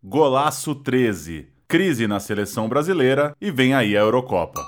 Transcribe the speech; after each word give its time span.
Golaço 0.00 0.76
13. 0.76 1.48
Crise 1.66 2.06
na 2.06 2.20
seleção 2.20 2.68
brasileira 2.68 3.34
e 3.40 3.50
vem 3.50 3.74
aí 3.74 3.96
a 3.96 4.00
Eurocopa. 4.00 4.64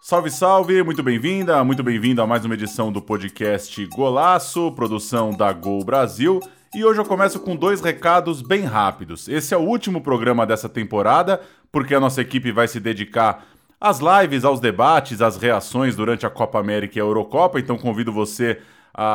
Salve, 0.00 0.30
salve! 0.30 0.80
Muito 0.84 1.02
bem-vinda, 1.02 1.64
muito 1.64 1.82
bem-vindo 1.82 2.22
a 2.22 2.26
mais 2.26 2.44
uma 2.44 2.54
edição 2.54 2.92
do 2.92 3.02
podcast 3.02 3.84
Golaço, 3.86 4.70
produção 4.76 5.32
da 5.32 5.52
Gol 5.52 5.84
Brasil. 5.84 6.38
E 6.72 6.84
hoje 6.84 7.00
eu 7.00 7.04
começo 7.04 7.40
com 7.40 7.56
dois 7.56 7.80
recados 7.80 8.40
bem 8.40 8.62
rápidos. 8.62 9.26
Esse 9.26 9.52
é 9.52 9.56
o 9.56 9.62
último 9.62 10.00
programa 10.00 10.46
dessa 10.46 10.68
temporada, 10.68 11.40
porque 11.72 11.96
a 11.96 12.00
nossa 12.00 12.20
equipe 12.20 12.52
vai 12.52 12.68
se 12.68 12.78
dedicar 12.78 13.44
às 13.80 13.98
lives, 13.98 14.44
aos 14.44 14.60
debates, 14.60 15.20
às 15.20 15.36
reações 15.36 15.96
durante 15.96 16.24
a 16.24 16.30
Copa 16.30 16.60
América 16.60 16.96
e 16.96 17.02
a 17.02 17.04
Eurocopa, 17.04 17.58
então 17.58 17.76
convido 17.76 18.12
você 18.12 18.52
a 18.52 18.62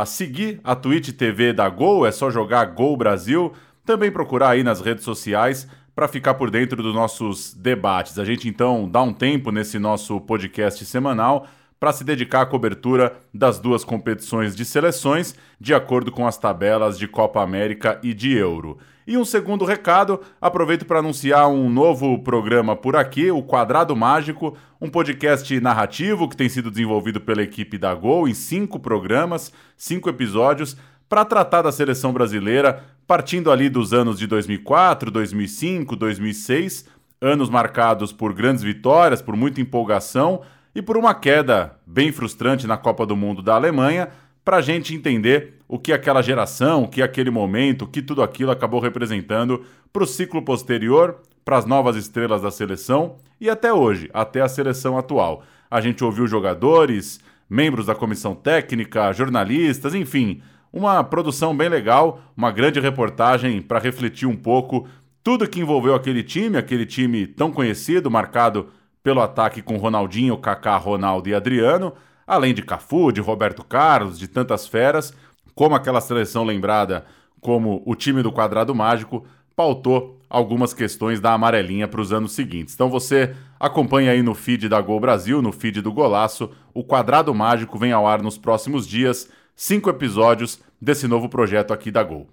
seguir 0.05 0.59
a 0.63 0.75
Twitch 0.75 1.11
TV 1.11 1.53
da 1.53 1.69
Gol, 1.69 2.05
é 2.05 2.11
só 2.11 2.29
jogar 2.29 2.65
Gol 2.65 2.95
Brasil, 2.95 3.53
também 3.85 4.11
procurar 4.11 4.49
aí 4.49 4.63
nas 4.63 4.81
redes 4.81 5.03
sociais 5.03 5.67
para 5.95 6.07
ficar 6.07 6.35
por 6.35 6.49
dentro 6.49 6.81
dos 6.81 6.93
nossos 6.93 7.53
debates. 7.53 8.17
A 8.17 8.25
gente 8.25 8.47
então 8.47 8.89
dá 8.89 9.01
um 9.01 9.13
tempo 9.13 9.51
nesse 9.51 9.77
nosso 9.77 10.19
podcast 10.21 10.83
semanal 10.85 11.47
para 11.79 11.91
se 11.91 12.03
dedicar 12.03 12.41
à 12.41 12.45
cobertura 12.45 13.17
das 13.33 13.59
duas 13.59 13.83
competições 13.83 14.55
de 14.55 14.63
seleções, 14.63 15.35
de 15.59 15.73
acordo 15.73 16.11
com 16.11 16.27
as 16.27 16.37
tabelas 16.37 16.97
de 16.97 17.07
Copa 17.07 17.41
América 17.41 17.99
e 18.03 18.13
de 18.13 18.37
Euro. 18.37 18.77
E 19.11 19.17
um 19.17 19.25
segundo 19.25 19.65
recado, 19.65 20.21
aproveito 20.39 20.85
para 20.85 20.99
anunciar 20.99 21.45
um 21.49 21.69
novo 21.69 22.17
programa 22.19 22.77
por 22.77 22.95
aqui, 22.95 23.29
o 23.29 23.43
Quadrado 23.43 23.93
Mágico, 23.93 24.55
um 24.79 24.89
podcast 24.89 25.59
narrativo 25.59 26.29
que 26.29 26.37
tem 26.37 26.47
sido 26.47 26.71
desenvolvido 26.71 27.19
pela 27.19 27.43
equipe 27.43 27.77
da 27.77 27.93
Gol 27.93 28.25
em 28.25 28.33
cinco 28.33 28.79
programas, 28.79 29.51
cinco 29.75 30.09
episódios, 30.09 30.77
para 31.09 31.25
tratar 31.25 31.63
da 31.63 31.73
seleção 31.73 32.13
brasileira, 32.13 32.85
partindo 33.05 33.51
ali 33.51 33.67
dos 33.67 33.91
anos 33.91 34.17
de 34.17 34.25
2004, 34.27 35.11
2005, 35.11 35.93
2006, 35.97 36.85
anos 37.19 37.49
marcados 37.49 38.13
por 38.13 38.31
grandes 38.31 38.63
vitórias, 38.63 39.21
por 39.21 39.35
muita 39.35 39.59
empolgação 39.59 40.41
e 40.73 40.81
por 40.81 40.95
uma 40.95 41.13
queda 41.13 41.77
bem 41.85 42.13
frustrante 42.13 42.65
na 42.65 42.77
Copa 42.77 43.05
do 43.05 43.17
Mundo 43.17 43.41
da 43.41 43.55
Alemanha, 43.55 44.07
para 44.45 44.55
a 44.55 44.61
gente 44.61 44.95
entender 44.95 45.59
o 45.71 45.79
que 45.79 45.93
aquela 45.93 46.21
geração, 46.21 46.83
o 46.83 46.87
que 46.89 47.01
aquele 47.01 47.29
momento, 47.29 47.83
o 47.83 47.87
que 47.87 48.01
tudo 48.01 48.21
aquilo 48.21 48.51
acabou 48.51 48.81
representando 48.81 49.63
para 49.93 50.03
o 50.03 50.05
ciclo 50.05 50.41
posterior, 50.41 51.21
para 51.45 51.55
as 51.57 51.65
novas 51.65 51.95
estrelas 51.95 52.41
da 52.41 52.51
seleção 52.51 53.15
e 53.39 53.49
até 53.49 53.71
hoje, 53.71 54.09
até 54.13 54.41
a 54.41 54.49
seleção 54.49 54.97
atual. 54.97 55.43
A 55.69 55.79
gente 55.79 56.03
ouviu 56.03 56.27
jogadores, 56.27 57.21
membros 57.49 57.85
da 57.85 57.95
comissão 57.95 58.35
técnica, 58.35 59.13
jornalistas, 59.13 59.95
enfim, 59.95 60.41
uma 60.73 61.01
produção 61.05 61.55
bem 61.55 61.69
legal, 61.69 62.19
uma 62.35 62.51
grande 62.51 62.81
reportagem 62.81 63.61
para 63.61 63.79
refletir 63.79 64.27
um 64.27 64.35
pouco 64.35 64.89
tudo 65.23 65.47
que 65.47 65.61
envolveu 65.61 65.95
aquele 65.95 66.21
time, 66.21 66.57
aquele 66.57 66.85
time 66.85 67.25
tão 67.25 67.49
conhecido, 67.49 68.11
marcado 68.11 68.67
pelo 69.01 69.21
ataque 69.21 69.61
com 69.61 69.77
Ronaldinho, 69.77 70.37
Kaká, 70.37 70.75
Ronaldo 70.75 71.29
e 71.29 71.33
Adriano, 71.33 71.93
além 72.27 72.53
de 72.53 72.61
Cafu, 72.61 73.09
de 73.13 73.21
Roberto 73.21 73.63
Carlos, 73.63 74.19
de 74.19 74.27
tantas 74.27 74.67
feras, 74.67 75.13
como 75.55 75.75
aquela 75.75 76.01
seleção 76.01 76.43
lembrada 76.43 77.05
como 77.39 77.81
o 77.85 77.95
time 77.95 78.21
do 78.21 78.31
quadrado 78.31 78.73
mágico, 78.73 79.25
pautou 79.55 80.19
algumas 80.29 80.73
questões 80.73 81.19
da 81.19 81.33
amarelinha 81.33 81.87
para 81.87 81.99
os 81.99 82.13
anos 82.13 82.31
seguintes. 82.31 82.73
Então 82.73 82.89
você 82.89 83.35
acompanha 83.59 84.11
aí 84.11 84.21
no 84.21 84.33
feed 84.33 84.69
da 84.69 84.79
Gol 84.79 84.99
Brasil, 84.99 85.41
no 85.41 85.51
feed 85.51 85.81
do 85.81 85.91
Golaço, 85.91 86.51
o 86.73 86.83
Quadrado 86.83 87.33
Mágico 87.33 87.77
vem 87.77 87.91
ao 87.91 88.07
ar 88.07 88.21
nos 88.21 88.37
próximos 88.37 88.87
dias, 88.87 89.29
cinco 89.55 89.89
episódios 89.89 90.61
desse 90.79 91.07
novo 91.07 91.27
projeto 91.27 91.73
aqui 91.73 91.91
da 91.91 92.03
Gol. 92.03 92.29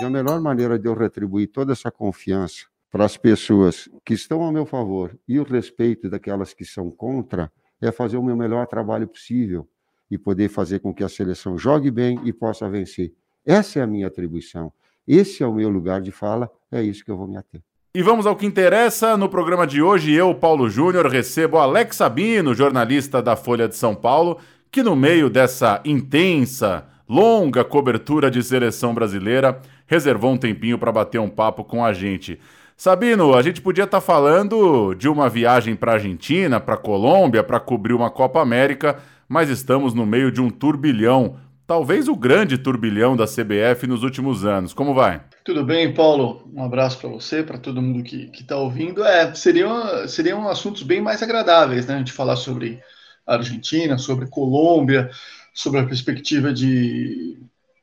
E 0.00 0.04
a 0.04 0.10
melhor 0.10 0.40
maneira 0.40 0.78
de 0.78 0.86
eu 0.86 0.94
retribuir 0.94 1.48
toda 1.48 1.72
essa 1.72 1.90
confiança 1.90 2.66
para 2.90 3.04
as 3.04 3.16
pessoas 3.16 3.88
que 4.04 4.14
estão 4.14 4.42
ao 4.42 4.52
meu 4.52 4.66
favor 4.66 5.16
e 5.26 5.38
o 5.38 5.44
respeito 5.44 6.10
daquelas 6.10 6.52
que 6.52 6.64
são 6.64 6.90
contra 6.90 7.50
é 7.80 7.92
fazer 7.92 8.16
o 8.16 8.22
meu 8.22 8.36
melhor 8.36 8.66
trabalho 8.66 9.06
possível 9.06 9.68
e 10.10 10.16
poder 10.16 10.48
fazer 10.48 10.80
com 10.80 10.92
que 10.92 11.04
a 11.04 11.08
seleção 11.08 11.58
jogue 11.58 11.90
bem 11.90 12.20
e 12.24 12.32
possa 12.32 12.68
vencer. 12.68 13.12
Essa 13.44 13.80
é 13.80 13.82
a 13.82 13.86
minha 13.86 14.06
atribuição. 14.06 14.72
Esse 15.06 15.42
é 15.42 15.46
o 15.46 15.54
meu 15.54 15.68
lugar 15.68 16.00
de 16.00 16.10
fala, 16.10 16.50
é 16.70 16.82
isso 16.82 17.04
que 17.04 17.10
eu 17.10 17.16
vou 17.16 17.26
me 17.26 17.36
ater. 17.36 17.62
E 17.94 18.02
vamos 18.02 18.26
ao 18.26 18.36
que 18.36 18.44
interessa. 18.44 19.16
No 19.16 19.28
programa 19.28 19.66
de 19.66 19.80
hoje, 19.80 20.12
eu, 20.12 20.34
Paulo 20.34 20.68
Júnior, 20.68 21.06
recebo 21.06 21.56
Alex 21.56 21.96
Sabino, 21.96 22.54
jornalista 22.54 23.22
da 23.22 23.34
Folha 23.34 23.66
de 23.66 23.74
São 23.74 23.94
Paulo, 23.94 24.38
que 24.70 24.82
no 24.82 24.94
meio 24.94 25.30
dessa 25.30 25.80
intensa, 25.84 26.86
longa 27.08 27.64
cobertura 27.64 28.30
de 28.30 28.42
seleção 28.42 28.94
brasileira, 28.94 29.60
reservou 29.86 30.32
um 30.32 30.36
tempinho 30.36 30.78
para 30.78 30.92
bater 30.92 31.18
um 31.18 31.30
papo 31.30 31.64
com 31.64 31.82
a 31.82 31.94
gente. 31.94 32.38
Sabino, 32.76 33.34
a 33.34 33.42
gente 33.42 33.60
podia 33.60 33.84
estar 33.84 34.00
tá 34.00 34.06
falando 34.06 34.94
de 34.94 35.08
uma 35.08 35.28
viagem 35.28 35.74
para 35.74 35.94
Argentina, 35.94 36.60
para 36.60 36.76
Colômbia, 36.76 37.42
para 37.42 37.58
cobrir 37.58 37.94
uma 37.94 38.10
Copa 38.10 38.40
América, 38.40 38.98
mas 39.28 39.50
estamos 39.50 39.92
no 39.92 40.06
meio 40.06 40.32
de 40.32 40.40
um 40.40 40.48
turbilhão, 40.48 41.38
talvez 41.66 42.08
o 42.08 42.16
grande 42.16 42.56
turbilhão 42.56 43.14
da 43.14 43.26
CBF 43.26 43.86
nos 43.86 44.02
últimos 44.02 44.44
anos. 44.44 44.72
Como 44.72 44.94
vai? 44.94 45.22
Tudo 45.44 45.64
bem, 45.64 45.92
Paulo? 45.92 46.48
Um 46.54 46.64
abraço 46.64 46.98
para 46.98 47.10
você, 47.10 47.42
para 47.42 47.58
todo 47.58 47.82
mundo 47.82 48.02
que 48.02 48.30
está 48.32 48.56
ouvindo. 48.56 49.04
É, 49.04 49.34
seriam, 49.34 50.08
seriam 50.08 50.48
assuntos 50.48 50.82
bem 50.82 51.00
mais 51.00 51.22
agradáveis, 51.22 51.86
né? 51.86 51.94
A 51.94 51.98
gente 51.98 52.12
falar 52.12 52.36
sobre 52.36 52.80
Argentina, 53.26 53.98
sobre 53.98 54.26
Colômbia, 54.26 55.10
sobre 55.52 55.80
a 55.80 55.86
perspectiva 55.86 56.52
de 56.52 57.38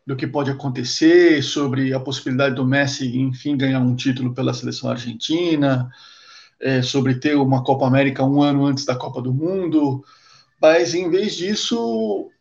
do 0.05 0.15
que 0.15 0.27
pode 0.27 0.51
acontecer, 0.51 1.41
sobre 1.41 1.91
a 1.91 1.99
possibilidade 1.99 2.53
do 2.53 2.65
Messi, 2.65 3.17
enfim, 3.17 3.57
ganhar 3.57 3.79
um 3.79 3.95
título 3.95 4.35
pela 4.35 4.53
seleção 4.53 4.91
argentina, 4.91 5.89
é, 6.61 6.83
sobre 6.83 7.15
ter 7.15 7.35
uma 7.35 7.63
Copa 7.63 7.87
América 7.87 8.23
um 8.23 8.41
ano 8.41 8.65
antes 8.65 8.85
da 8.85 8.95
Copa 8.95 9.19
do 9.19 9.33
Mundo, 9.33 10.03
mas 10.65 10.95
em 10.95 11.11
vez 11.11 11.35
disso, 11.35 12.31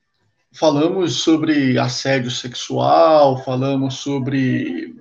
falamos 0.50 1.16
sobre 1.16 1.78
assédio 1.78 2.30
sexual, 2.30 3.44
falamos 3.44 3.96
sobre 3.96 4.96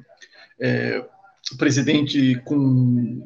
é, 0.59 1.01
presidente 1.57 2.35
com 2.43 3.25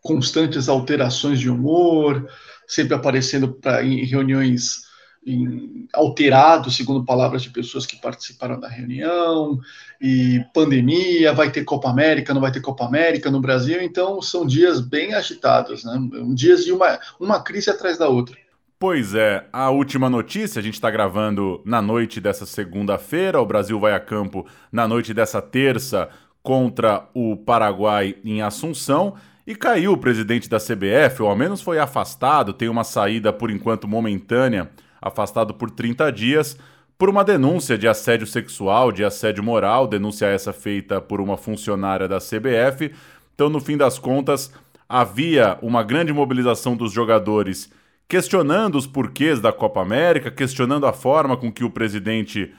constantes 0.00 0.70
alterações 0.70 1.38
de 1.38 1.50
humor, 1.50 2.26
sempre 2.66 2.94
aparecendo 2.94 3.52
pra, 3.52 3.84
em 3.84 4.06
reuniões 4.06 4.86
em, 5.26 5.86
alterado, 5.92 6.70
segundo 6.70 7.04
palavras 7.04 7.42
de 7.42 7.50
pessoas 7.50 7.84
que 7.84 8.00
participaram 8.00 8.58
da 8.58 8.68
reunião, 8.68 9.60
e 10.00 10.42
pandemia, 10.54 11.34
vai 11.34 11.50
ter 11.50 11.62
Copa 11.62 11.90
América, 11.90 12.32
não 12.32 12.40
vai 12.40 12.52
ter 12.52 12.62
Copa 12.62 12.86
América 12.86 13.30
no 13.30 13.40
Brasil, 13.40 13.82
então 13.82 14.22
são 14.22 14.46
dias 14.46 14.80
bem 14.80 15.12
agitados, 15.12 15.84
né? 15.84 15.92
dias 16.34 16.64
de 16.64 16.72
uma, 16.72 16.98
uma 17.20 17.42
crise 17.42 17.68
atrás 17.68 17.98
da 17.98 18.08
outra. 18.08 18.45
Pois 18.78 19.14
é, 19.14 19.46
a 19.54 19.70
última 19.70 20.10
notícia, 20.10 20.60
a 20.60 20.62
gente 20.62 20.74
está 20.74 20.90
gravando 20.90 21.62
na 21.64 21.80
noite 21.80 22.20
dessa 22.20 22.44
segunda-feira, 22.44 23.40
o 23.40 23.46
Brasil 23.46 23.80
vai 23.80 23.94
a 23.94 24.00
campo 24.00 24.46
na 24.70 24.86
noite 24.86 25.14
dessa 25.14 25.40
terça 25.40 26.10
contra 26.42 27.08
o 27.14 27.36
Paraguai 27.36 28.16
em 28.22 28.42
Assunção. 28.42 29.14
E 29.46 29.54
caiu 29.54 29.92
o 29.92 29.96
presidente 29.96 30.46
da 30.46 30.58
CBF, 30.58 31.22
ou 31.22 31.28
ao 31.30 31.36
menos 31.36 31.62
foi 31.62 31.78
afastado, 31.78 32.52
tem 32.52 32.68
uma 32.68 32.84
saída 32.84 33.32
por 33.32 33.50
enquanto 33.50 33.88
momentânea 33.88 34.70
afastado 35.00 35.54
por 35.54 35.70
30 35.70 36.12
dias 36.12 36.58
por 36.98 37.08
uma 37.08 37.24
denúncia 37.24 37.78
de 37.78 37.88
assédio 37.88 38.26
sexual, 38.26 38.92
de 38.92 39.04
assédio 39.04 39.42
moral, 39.42 39.86
denúncia 39.86 40.26
essa 40.26 40.52
feita 40.52 41.00
por 41.00 41.20
uma 41.20 41.38
funcionária 41.38 42.06
da 42.06 42.18
CBF. 42.18 42.92
Então, 43.34 43.48
no 43.48 43.60
fim 43.60 43.76
das 43.76 43.98
contas, 43.98 44.52
havia 44.88 45.58
uma 45.62 45.82
grande 45.82 46.12
mobilização 46.12 46.76
dos 46.76 46.92
jogadores 46.92 47.70
questionando 48.08 48.76
os 48.76 48.86
porquês 48.86 49.40
da 49.40 49.52
Copa 49.52 49.80
América, 49.80 50.30
questionando 50.30 50.86
a 50.86 50.92
forma 50.92 51.36
com 51.36 51.50
que 51.50 51.64
o 51.64 51.70
presidente 51.70 52.54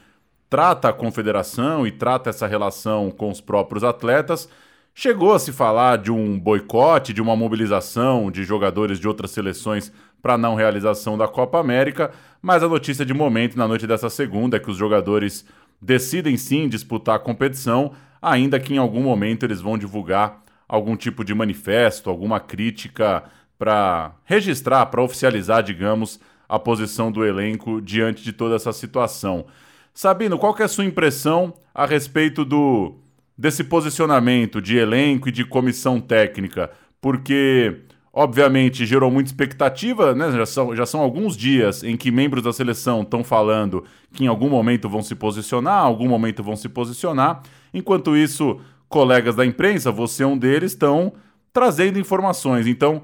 trata 0.49 0.89
a 0.89 0.93
confederação 0.93 1.85
e 1.85 1.91
trata 1.91 2.29
essa 2.29 2.47
relação 2.47 3.11
com 3.11 3.29
os 3.29 3.41
próprios 3.41 3.83
atletas. 3.83 4.49
Chegou 4.93 5.33
a 5.33 5.39
se 5.39 5.51
falar 5.51 5.97
de 5.97 6.11
um 6.11 6.39
boicote, 6.39 7.13
de 7.13 7.21
uma 7.21 7.35
mobilização 7.35 8.31
de 8.31 8.43
jogadores 8.43 8.99
de 8.99 9.07
outras 9.07 9.31
seleções 9.31 9.91
para 10.21 10.37
não 10.37 10.55
realização 10.55 11.17
da 11.17 11.27
Copa 11.27 11.59
América, 11.59 12.11
mas 12.41 12.63
a 12.63 12.67
notícia 12.67 13.05
de 13.05 13.13
momento 13.13 13.57
na 13.57 13.67
noite 13.67 13.85
dessa 13.85 14.09
segunda 14.09 14.57
é 14.57 14.59
que 14.59 14.71
os 14.71 14.77
jogadores 14.77 15.45
decidem 15.81 16.35
sim 16.35 16.67
disputar 16.67 17.15
a 17.15 17.19
competição, 17.19 17.91
ainda 18.21 18.59
que 18.59 18.73
em 18.73 18.77
algum 18.77 19.03
momento 19.03 19.43
eles 19.45 19.61
vão 19.61 19.77
divulgar 19.77 20.41
algum 20.67 20.97
tipo 20.97 21.23
de 21.23 21.33
manifesto, 21.33 22.09
alguma 22.09 22.39
crítica 22.39 23.23
para 23.57 24.13
registrar, 24.23 24.85
para 24.87 25.01
oficializar, 25.01 25.63
digamos, 25.63 26.19
a 26.47 26.57
posição 26.57 27.11
do 27.11 27.25
elenco 27.25 27.81
diante 27.81 28.23
de 28.23 28.31
toda 28.31 28.55
essa 28.55 28.71
situação. 28.71 29.45
Sabino, 29.93 30.37
qual 30.37 30.55
é 30.59 30.63
a 30.63 30.67
sua 30.67 30.85
impressão 30.85 31.53
a 31.73 31.85
respeito 31.85 32.45
do 32.45 32.95
desse 33.37 33.63
posicionamento 33.63 34.59
de 34.61 34.77
elenco 34.77 35.29
e 35.29 35.31
de 35.31 35.43
comissão 35.43 35.99
técnica? 35.99 36.71
Porque 37.01 37.81
obviamente 38.13 38.83
gerou 38.83 39.11
muita 39.11 39.29
expectativa, 39.29 40.15
né? 40.15 40.31
Já 40.31 40.45
são, 40.45 40.75
já 40.75 40.87
são 40.87 41.01
alguns 41.01 41.37
dias 41.37 41.83
em 41.83 41.95
que 41.95 42.09
membros 42.09 42.43
da 42.43 42.51
seleção 42.51 43.03
estão 43.03 43.23
falando 43.23 43.83
que 44.11 44.23
em 44.23 44.27
algum 44.27 44.49
momento 44.49 44.89
vão 44.89 45.03
se 45.03 45.13
posicionar, 45.13 45.83
algum 45.83 46.07
momento 46.07 46.41
vão 46.41 46.55
se 46.55 46.67
posicionar. 46.67 47.43
Enquanto 47.71 48.17
isso, 48.17 48.59
colegas 48.89 49.35
da 49.35 49.45
imprensa, 49.45 49.91
você 49.91 50.23
é 50.23 50.27
um 50.27 50.37
deles, 50.37 50.71
estão 50.71 51.13
trazendo 51.53 51.99
informações. 51.99 52.65
Então, 52.65 53.03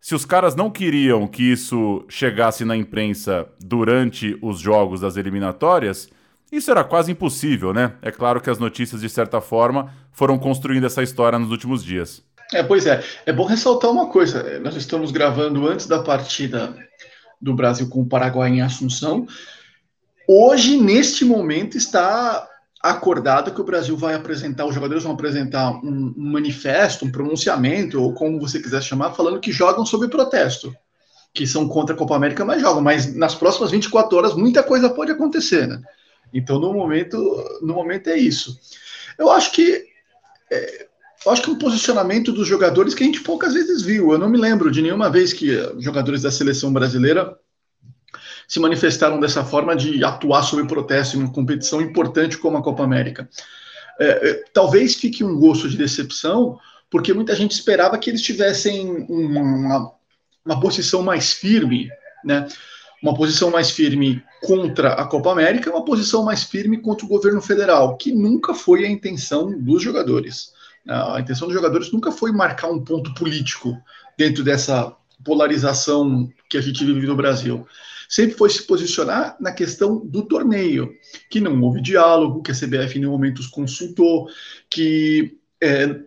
se 0.00 0.14
os 0.14 0.24
caras 0.24 0.54
não 0.54 0.70
queriam 0.70 1.26
que 1.26 1.42
isso 1.42 2.04
chegasse 2.08 2.64
na 2.64 2.76
imprensa 2.76 3.46
durante 3.60 4.38
os 4.40 4.60
jogos 4.60 5.00
das 5.00 5.16
eliminatórias, 5.16 6.08
isso 6.50 6.70
era 6.70 6.84
quase 6.84 7.12
impossível, 7.12 7.74
né? 7.74 7.94
É 8.00 8.10
claro 8.10 8.40
que 8.40 8.48
as 8.48 8.58
notícias, 8.58 9.00
de 9.00 9.08
certa 9.08 9.40
forma, 9.40 9.92
foram 10.12 10.38
construindo 10.38 10.86
essa 10.86 11.02
história 11.02 11.38
nos 11.38 11.50
últimos 11.50 11.84
dias. 11.84 12.22
É, 12.52 12.62
pois 12.62 12.86
é. 12.86 13.04
É 13.26 13.32
bom 13.32 13.44
ressaltar 13.44 13.90
uma 13.90 14.08
coisa. 14.08 14.58
Nós 14.60 14.74
estamos 14.74 15.10
gravando 15.10 15.68
antes 15.68 15.86
da 15.86 16.02
partida 16.02 16.74
do 17.40 17.54
Brasil 17.54 17.88
com 17.88 18.00
o 18.00 18.08
Paraguai 18.08 18.50
em 18.50 18.62
Assunção. 18.62 19.26
Hoje, 20.26 20.78
neste 20.78 21.24
momento, 21.24 21.76
está 21.76 22.48
acordado 22.80 23.52
que 23.52 23.60
o 23.60 23.64
Brasil 23.64 23.96
vai 23.96 24.14
apresentar, 24.14 24.66
os 24.66 24.74
jogadores 24.74 25.02
vão 25.02 25.12
apresentar 25.12 25.70
um, 25.84 26.14
um 26.16 26.32
manifesto, 26.32 27.04
um 27.04 27.10
pronunciamento, 27.10 28.00
ou 28.00 28.14
como 28.14 28.40
você 28.40 28.60
quiser 28.60 28.82
chamar, 28.82 29.14
falando 29.14 29.40
que 29.40 29.52
jogam 29.52 29.84
sob 29.84 30.08
protesto, 30.08 30.74
que 31.34 31.46
são 31.46 31.68
contra 31.68 31.94
a 31.94 31.98
Copa 31.98 32.14
América, 32.14 32.44
mas 32.44 32.60
jogam. 32.60 32.80
Mas 32.80 33.14
nas 33.14 33.34
próximas 33.34 33.70
24 33.70 34.16
horas 34.16 34.34
muita 34.34 34.62
coisa 34.62 34.90
pode 34.90 35.10
acontecer, 35.10 35.66
né? 35.66 35.82
Então, 36.32 36.58
no 36.58 36.72
momento, 36.72 37.16
no 37.62 37.74
momento 37.74 38.08
é 38.08 38.16
isso. 38.16 38.58
Eu 39.18 39.30
acho 39.30 39.50
que 39.52 39.84
é, 40.50 40.88
eu 41.24 41.32
acho 41.32 41.42
que 41.42 41.50
é 41.50 41.52
um 41.52 41.58
posicionamento 41.58 42.32
dos 42.32 42.46
jogadores 42.46 42.94
que 42.94 43.02
a 43.02 43.06
gente 43.06 43.20
poucas 43.20 43.54
vezes 43.54 43.82
viu. 43.82 44.12
Eu 44.12 44.18
não 44.18 44.28
me 44.28 44.38
lembro 44.38 44.70
de 44.70 44.80
nenhuma 44.80 45.10
vez 45.10 45.32
que 45.32 45.48
jogadores 45.78 46.22
da 46.22 46.30
seleção 46.30 46.72
brasileira 46.72 47.36
se 48.48 48.58
manifestaram 48.58 49.20
dessa 49.20 49.44
forma 49.44 49.76
de 49.76 50.02
atuar 50.02 50.42
sob 50.42 50.66
protesto 50.66 51.16
em 51.16 51.20
uma 51.20 51.32
competição 51.32 51.82
importante 51.82 52.38
como 52.38 52.56
a 52.56 52.62
Copa 52.62 52.82
América. 52.82 53.28
É, 54.00 54.30
é, 54.30 54.44
talvez 54.54 54.94
fique 54.94 55.22
um 55.22 55.38
gosto 55.38 55.68
de 55.68 55.76
decepção, 55.76 56.58
porque 56.90 57.12
muita 57.12 57.36
gente 57.36 57.52
esperava 57.52 57.98
que 57.98 58.08
eles 58.08 58.22
tivessem 58.22 59.06
uma, 59.06 59.40
uma, 59.40 59.92
uma 60.46 60.60
posição 60.60 61.02
mais 61.02 61.32
firme, 61.32 61.90
né? 62.24 62.48
Uma 63.02 63.14
posição 63.14 63.50
mais 63.50 63.70
firme 63.70 64.24
contra 64.42 64.94
a 64.94 65.06
Copa 65.06 65.30
América, 65.30 65.70
uma 65.70 65.84
posição 65.84 66.24
mais 66.24 66.42
firme 66.42 66.78
contra 66.78 67.04
o 67.04 67.08
governo 67.08 67.40
federal, 67.40 67.96
que 67.96 68.10
nunca 68.10 68.54
foi 68.54 68.84
a 68.84 68.90
intenção 68.90 69.56
dos 69.56 69.82
jogadores. 69.82 70.52
A 70.88 71.20
intenção 71.20 71.46
dos 71.46 71.54
jogadores 71.54 71.92
nunca 71.92 72.10
foi 72.10 72.32
marcar 72.32 72.70
um 72.70 72.82
ponto 72.82 73.12
político 73.14 73.76
dentro 74.16 74.42
dessa 74.42 74.96
polarização 75.22 76.28
que 76.48 76.56
a 76.56 76.60
gente 76.60 76.84
vive 76.84 77.06
no 77.06 77.14
Brasil. 77.14 77.66
Sempre 78.08 78.36
foi 78.36 78.48
se 78.50 78.62
posicionar 78.62 79.36
na 79.38 79.52
questão 79.52 79.98
do 80.04 80.22
torneio, 80.22 80.90
que 81.30 81.40
não 81.40 81.60
houve 81.60 81.82
diálogo, 81.82 82.42
que 82.42 82.50
a 82.50 82.54
CBF 82.54 82.96
em 82.96 83.00
nenhum 83.00 83.12
momento 83.12 83.40
os 83.40 83.46
consultou, 83.46 84.28
que 84.70 85.38
é, 85.60 86.00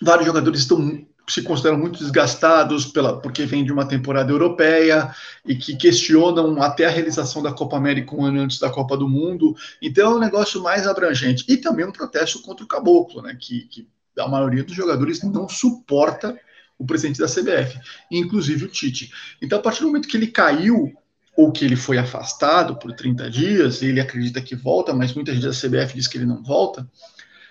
vários 0.00 0.26
jogadores 0.26 0.60
estão 0.60 1.04
se 1.30 1.42
consideram 1.42 1.78
muito 1.78 2.00
desgastados 2.00 2.86
pela, 2.86 3.20
porque 3.20 3.46
vem 3.46 3.64
de 3.64 3.72
uma 3.72 3.86
temporada 3.86 4.32
europeia 4.32 5.14
e 5.46 5.54
que 5.54 5.76
questionam 5.76 6.60
até 6.60 6.86
a 6.86 6.90
realização 6.90 7.42
da 7.42 7.52
Copa 7.52 7.76
América 7.76 8.14
um 8.14 8.24
ano 8.24 8.40
antes 8.40 8.58
da 8.58 8.68
Copa 8.68 8.96
do 8.96 9.08
Mundo. 9.08 9.54
Então 9.80 10.12
é 10.12 10.14
um 10.16 10.18
negócio 10.18 10.60
mais 10.60 10.86
abrangente. 10.86 11.44
E 11.48 11.56
também 11.56 11.86
um 11.86 11.92
protesto 11.92 12.42
contra 12.42 12.64
o 12.64 12.68
Caboclo, 12.68 13.22
né, 13.22 13.36
que, 13.38 13.60
que 13.68 13.88
a 14.18 14.26
maioria 14.26 14.64
dos 14.64 14.74
jogadores 14.74 15.22
não 15.22 15.48
suporta 15.48 16.38
o 16.78 16.84
presidente 16.84 17.20
da 17.20 17.26
CBF, 17.26 17.78
inclusive 18.10 18.64
o 18.64 18.68
Tite. 18.68 19.12
Então, 19.40 19.58
a 19.58 19.62
partir 19.62 19.82
do 19.82 19.88
momento 19.88 20.08
que 20.08 20.16
ele 20.16 20.28
caiu 20.28 20.92
ou 21.40 21.52
que 21.52 21.64
ele 21.64 21.76
foi 21.76 21.98
afastado 21.98 22.76
por 22.76 22.92
30 22.92 23.30
dias, 23.30 23.82
ele 23.82 24.00
acredita 24.00 24.40
que 24.40 24.54
volta, 24.54 24.92
mas 24.92 25.14
muita 25.14 25.32
gente 25.34 25.46
da 25.46 25.52
CBF 25.52 25.94
diz 25.94 26.06
que 26.06 26.18
ele 26.18 26.26
não 26.26 26.42
volta, 26.42 26.88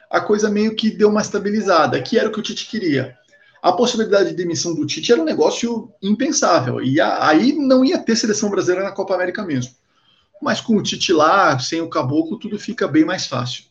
a 0.09 0.19
coisa 0.19 0.49
meio 0.49 0.75
que 0.75 0.89
deu 0.89 1.09
uma 1.09 1.21
estabilizada, 1.21 2.01
que 2.01 2.17
era 2.17 2.27
o 2.27 2.31
que 2.31 2.39
o 2.39 2.43
Tite 2.43 2.67
queria 2.67 3.17
a 3.61 3.71
possibilidade 3.71 4.29
de 4.29 4.35
demissão 4.35 4.73
do 4.73 4.85
Tite 4.85 5.11
era 5.11 5.21
um 5.21 5.25
negócio 5.25 5.91
impensável. 6.01 6.81
E 6.81 6.99
aí 7.01 7.53
não 7.53 7.83
ia 7.83 7.97
ter 7.97 8.15
seleção 8.15 8.49
brasileira 8.49 8.83
na 8.83 8.91
Copa 8.91 9.13
América 9.13 9.43
mesmo. 9.43 9.73
Mas 10.41 10.61
com 10.61 10.77
o 10.77 10.83
Tite 10.83 11.11
lá, 11.11 11.59
sem 11.59 11.81
o 11.81 11.89
Caboclo, 11.89 12.39
tudo 12.39 12.57
fica 12.57 12.87
bem 12.87 13.03
mais 13.03 13.27
fácil. 13.27 13.65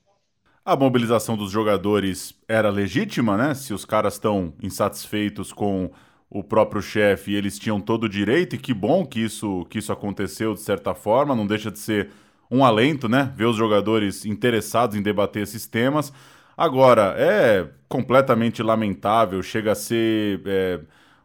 A 0.64 0.76
mobilização 0.76 1.36
dos 1.36 1.50
jogadores 1.50 2.34
era 2.46 2.68
legítima, 2.68 3.38
né? 3.38 3.54
Se 3.54 3.72
os 3.72 3.86
caras 3.86 4.14
estão 4.14 4.52
insatisfeitos 4.62 5.50
com 5.50 5.90
o 6.30 6.42
próprio 6.44 6.82
chefe, 6.82 7.34
eles 7.34 7.58
tinham 7.58 7.80
todo 7.80 8.04
o 8.04 8.08
direito, 8.08 8.54
e 8.54 8.58
que 8.58 8.74
bom 8.74 9.04
que 9.06 9.20
isso, 9.20 9.64
que 9.70 9.78
isso 9.78 9.92
aconteceu 9.92 10.54
de 10.54 10.60
certa 10.60 10.94
forma, 10.94 11.34
não 11.34 11.46
deixa 11.46 11.70
de 11.70 11.78
ser 11.78 12.10
um 12.50 12.64
alento, 12.64 13.08
né? 13.08 13.32
Ver 13.36 13.46
os 13.46 13.56
jogadores 13.56 14.24
interessados 14.24 14.96
em 14.96 15.02
debater 15.02 15.42
esses 15.42 15.66
temas. 15.66 16.12
Agora, 16.56 17.14
é 17.16 17.68
completamente 17.88 18.62
lamentável, 18.62 19.42
chega 19.42 19.72
a 19.72 19.74
ser. 19.74 20.42
É, 20.46 20.80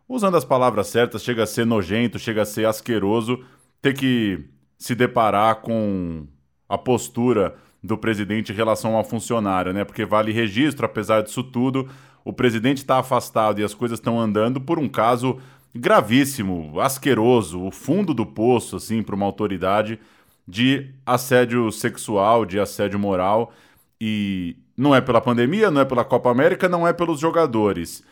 usando 0.07 0.35
as 0.37 0.45
palavras 0.45 0.87
certas, 0.87 1.23
chega 1.23 1.43
a 1.43 1.47
ser 1.47 1.65
nojento, 1.65 2.19
chega 2.19 2.43
a 2.43 2.45
ser 2.45 2.65
asqueroso 2.65 3.43
ter 3.81 3.93
que 3.93 4.45
se 4.77 4.95
deparar 4.95 5.57
com 5.57 6.27
a 6.69 6.77
postura 6.77 7.55
do 7.83 7.97
presidente 7.97 8.51
em 8.51 8.55
relação 8.55 8.95
ao 8.95 9.03
funcionário, 9.03 9.73
né? 9.73 9.83
Porque 9.83 10.05
vale 10.05 10.31
registro, 10.31 10.85
apesar 10.85 11.21
disso 11.21 11.43
tudo, 11.43 11.89
o 12.23 12.31
presidente 12.31 12.77
está 12.77 12.99
afastado 12.99 13.59
e 13.59 13.63
as 13.63 13.73
coisas 13.73 13.99
estão 13.99 14.19
andando 14.19 14.61
por 14.61 14.79
um 14.79 14.87
caso 14.87 15.39
gravíssimo, 15.75 16.79
asqueroso, 16.79 17.61
o 17.61 17.71
fundo 17.71 18.13
do 18.13 18.25
poço, 18.25 18.75
assim, 18.75 19.01
para 19.01 19.15
uma 19.15 19.25
autoridade 19.25 19.99
de 20.47 20.91
assédio 21.05 21.71
sexual, 21.71 22.45
de 22.45 22.59
assédio 22.59 22.99
moral. 22.99 23.51
E 23.99 24.55
não 24.77 24.93
é 24.93 25.01
pela 25.01 25.21
pandemia, 25.21 25.71
não 25.71 25.81
é 25.81 25.85
pela 25.85 26.05
Copa 26.05 26.29
América, 26.29 26.69
não 26.69 26.87
é 26.87 26.93
pelos 26.93 27.19
jogadores. 27.19 28.03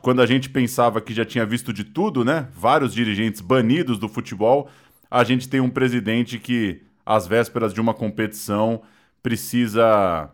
Quando 0.00 0.20
a 0.20 0.26
gente 0.26 0.48
pensava 0.50 1.00
que 1.00 1.14
já 1.14 1.24
tinha 1.24 1.46
visto 1.46 1.72
de 1.72 1.84
tudo, 1.84 2.24
né? 2.24 2.48
Vários 2.52 2.92
dirigentes 2.92 3.40
banidos 3.40 3.98
do 3.98 4.08
futebol, 4.08 4.68
a 5.10 5.22
gente 5.24 5.48
tem 5.48 5.60
um 5.60 5.70
presidente 5.70 6.38
que, 6.38 6.82
às 7.04 7.26
vésperas 7.26 7.72
de 7.72 7.80
uma 7.80 7.94
competição, 7.94 8.82
precisa 9.22 10.30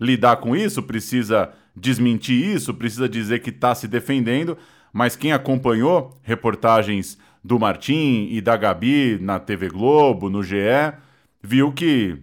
lidar 0.00 0.36
com 0.36 0.54
isso, 0.54 0.82
precisa 0.82 1.52
desmentir 1.74 2.54
isso, 2.54 2.74
precisa 2.74 3.08
dizer 3.08 3.40
que 3.40 3.50
está 3.50 3.74
se 3.74 3.88
defendendo. 3.88 4.56
Mas 4.92 5.16
quem 5.16 5.32
acompanhou 5.32 6.14
reportagens 6.22 7.18
do 7.42 7.58
Martim 7.58 8.28
e 8.30 8.40
da 8.40 8.56
Gabi 8.56 9.18
na 9.20 9.40
TV 9.40 9.68
Globo, 9.68 10.28
no 10.28 10.42
GE, 10.42 10.56
viu 11.42 11.72
que 11.72 12.18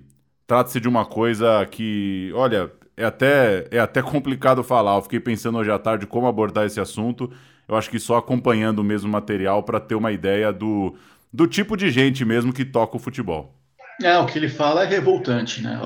trata-se 0.48 0.80
de 0.80 0.88
uma 0.88 1.06
coisa 1.06 1.66
que, 1.66 2.32
olha, 2.36 2.72
é 2.96 3.06
até, 3.06 3.68
é 3.72 3.80
até 3.80 4.02
complicado 4.02 4.64
falar. 4.64 4.96
Eu 4.96 5.02
fiquei 5.02 5.20
pensando 5.20 5.58
hoje 5.58 5.72
à 5.72 5.80
tarde 5.80 6.06
como 6.06 6.28
abordar 6.28 6.66
esse 6.66 6.80
assunto. 6.80 7.32
Eu 7.68 7.76
acho 7.76 7.90
que 7.90 8.00
só 8.00 8.18
acompanhando 8.18 8.80
o 8.80 8.84
mesmo 8.84 9.10
material 9.10 9.64
para 9.64 9.80
ter 9.80 9.96
uma 9.96 10.12
ideia 10.12 10.52
do, 10.52 10.96
do 11.32 11.48
tipo 11.48 11.78
de 11.78 11.90
gente 11.92 12.26
mesmo 12.26 12.54
que 12.54 12.66
toca 12.66 12.98
o 12.98 13.00
futebol. 13.00 13.59
É, 14.02 14.18
o 14.18 14.26
que 14.26 14.38
ele 14.38 14.50
fala 14.50 14.84
é 14.84 14.88
revoltante, 14.88 15.62
né? 15.62 15.80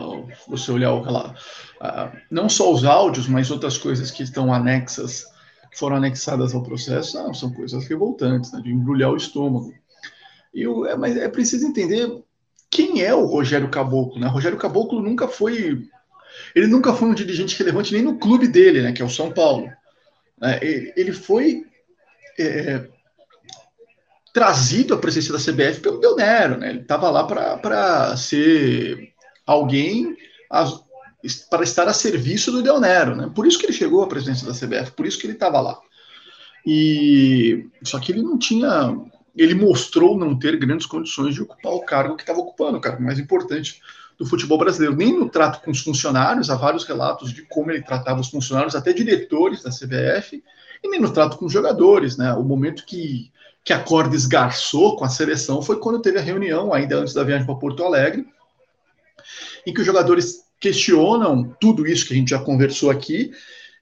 Você 0.47 0.71
olhar 0.71 0.91
lá, 0.91 1.35
não 2.29 2.47
só 2.47 2.71
os 2.71 2.85
áudios, 2.85 3.27
mas 3.27 3.49
outras 3.49 3.77
coisas 3.77 4.11
que 4.11 4.23
estão 4.23 4.53
anexas, 4.53 5.25
que 5.71 5.79
foram 5.79 5.95
anexadas 5.95 6.53
ao 6.53 6.61
processo, 6.61 7.17
não, 7.17 7.33
são 7.33 7.51
coisas 7.51 7.87
revoltantes, 7.87 8.51
né? 8.51 8.61
de 8.61 8.71
embrulhar 8.71 9.11
o 9.11 9.17
estômago. 9.17 9.73
E 10.53 10.67
o, 10.67 10.85
é, 10.85 10.95
mas 10.95 11.17
é 11.17 11.27
preciso 11.27 11.65
entender 11.65 12.07
quem 12.69 13.01
é 13.01 13.13
o 13.13 13.25
Rogério 13.25 13.69
Caboclo, 13.69 14.19
né? 14.19 14.27
Rogério 14.27 14.57
Caboclo 14.57 15.01
nunca 15.01 15.27
foi 15.27 15.87
ele 16.55 16.67
nunca 16.67 16.93
foi 16.93 17.09
um 17.09 17.13
dirigente 17.13 17.57
relevante 17.57 17.93
nem 17.93 18.01
no 18.01 18.17
clube 18.17 18.47
dele, 18.47 18.81
né, 18.81 18.91
que 18.91 19.01
é 19.01 19.05
o 19.05 19.09
São 19.09 19.31
Paulo. 19.31 19.71
É, 20.41 20.93
ele 20.99 21.11
foi 21.11 21.63
é, 22.39 22.87
trazido 24.33 24.95
à 24.95 24.97
presença 24.97 25.31
da 25.31 25.37
CBF 25.37 25.79
pelo 25.79 25.99
Del 25.99 26.15
Nero, 26.15 26.57
né? 26.57 26.71
Ele 26.71 26.81
estava 26.81 27.09
lá 27.11 27.23
para 27.23 28.17
ser 28.17 29.13
alguém 29.45 30.17
para 31.49 31.63
estar 31.63 31.87
a 31.87 31.93
serviço 31.93 32.51
do 32.51 32.63
Del 32.63 32.79
Nero, 32.79 33.15
né? 33.15 33.31
Por 33.33 33.45
isso 33.45 33.59
que 33.59 33.67
ele 33.67 33.73
chegou 33.73 34.03
à 34.03 34.07
presidência 34.07 34.47
da 34.47 34.53
CBF, 34.53 34.91
por 34.91 35.05
isso 35.05 35.19
que 35.19 35.27
ele 35.27 35.33
estava 35.33 35.61
lá. 35.61 35.79
E 36.65 37.67
só 37.83 37.99
que 37.99 38.11
ele 38.11 38.23
não 38.23 38.37
tinha, 38.37 38.97
ele 39.35 39.53
mostrou 39.53 40.17
não 40.17 40.37
ter 40.37 40.57
grandes 40.57 40.87
condições 40.87 41.35
de 41.35 41.41
ocupar 41.41 41.73
o 41.73 41.85
cargo 41.85 42.15
que 42.15 42.23
estava 42.23 42.39
ocupando, 42.39 42.77
o 42.77 42.81
cargo 42.81 43.03
mais 43.03 43.19
importante 43.19 43.81
do 44.17 44.25
futebol 44.25 44.57
brasileiro, 44.57 44.95
nem 44.95 45.17
no 45.17 45.29
trato 45.29 45.63
com 45.63 45.71
os 45.71 45.81
funcionários, 45.81 46.49
há 46.49 46.55
vários 46.55 46.85
relatos 46.85 47.31
de 47.31 47.43
como 47.43 47.71
ele 47.71 47.83
tratava 47.83 48.19
os 48.19 48.29
funcionários, 48.29 48.75
até 48.75 48.93
diretores 48.93 49.61
da 49.61 49.69
CBF, 49.69 50.43
e 50.83 50.89
nem 50.89 50.99
no 50.99 51.13
trato 51.13 51.37
com 51.37 51.45
os 51.45 51.53
jogadores, 51.53 52.17
né? 52.17 52.33
O 52.33 52.43
momento 52.43 52.85
que, 52.85 53.31
que 53.63 53.71
a 53.71 53.79
corda 53.79 54.15
esgarçou 54.15 54.97
com 54.97 55.05
a 55.05 55.09
seleção 55.09 55.61
foi 55.61 55.79
quando 55.79 56.01
teve 56.01 56.19
a 56.19 56.21
reunião, 56.21 56.73
ainda 56.73 56.97
antes 56.97 57.13
da 57.13 57.23
viagem 57.23 57.45
para 57.45 57.55
Porto 57.55 57.83
Alegre, 57.83 58.25
em 59.65 59.73
que 59.73 59.79
os 59.79 59.85
jogadores 59.85 60.43
questionam 60.59 61.55
tudo 61.59 61.87
isso 61.87 62.05
que 62.05 62.13
a 62.13 62.17
gente 62.17 62.29
já 62.29 62.39
conversou 62.39 62.89
aqui, 62.89 63.31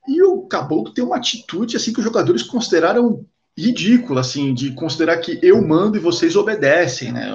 e 0.07 0.21
o 0.23 0.41
Caboclo 0.43 0.93
tem 0.93 1.03
uma 1.03 1.17
atitude 1.17 1.75
assim 1.75 1.93
que 1.93 1.99
os 1.99 2.05
jogadores 2.05 2.43
consideraram 2.43 3.25
ridícula, 3.57 4.21
assim, 4.21 4.53
de 4.53 4.73
considerar 4.73 5.17
que 5.17 5.37
eu 5.41 5.61
mando 5.61 5.97
e 5.97 5.99
vocês 5.99 6.35
obedecem, 6.35 7.11
né? 7.11 7.33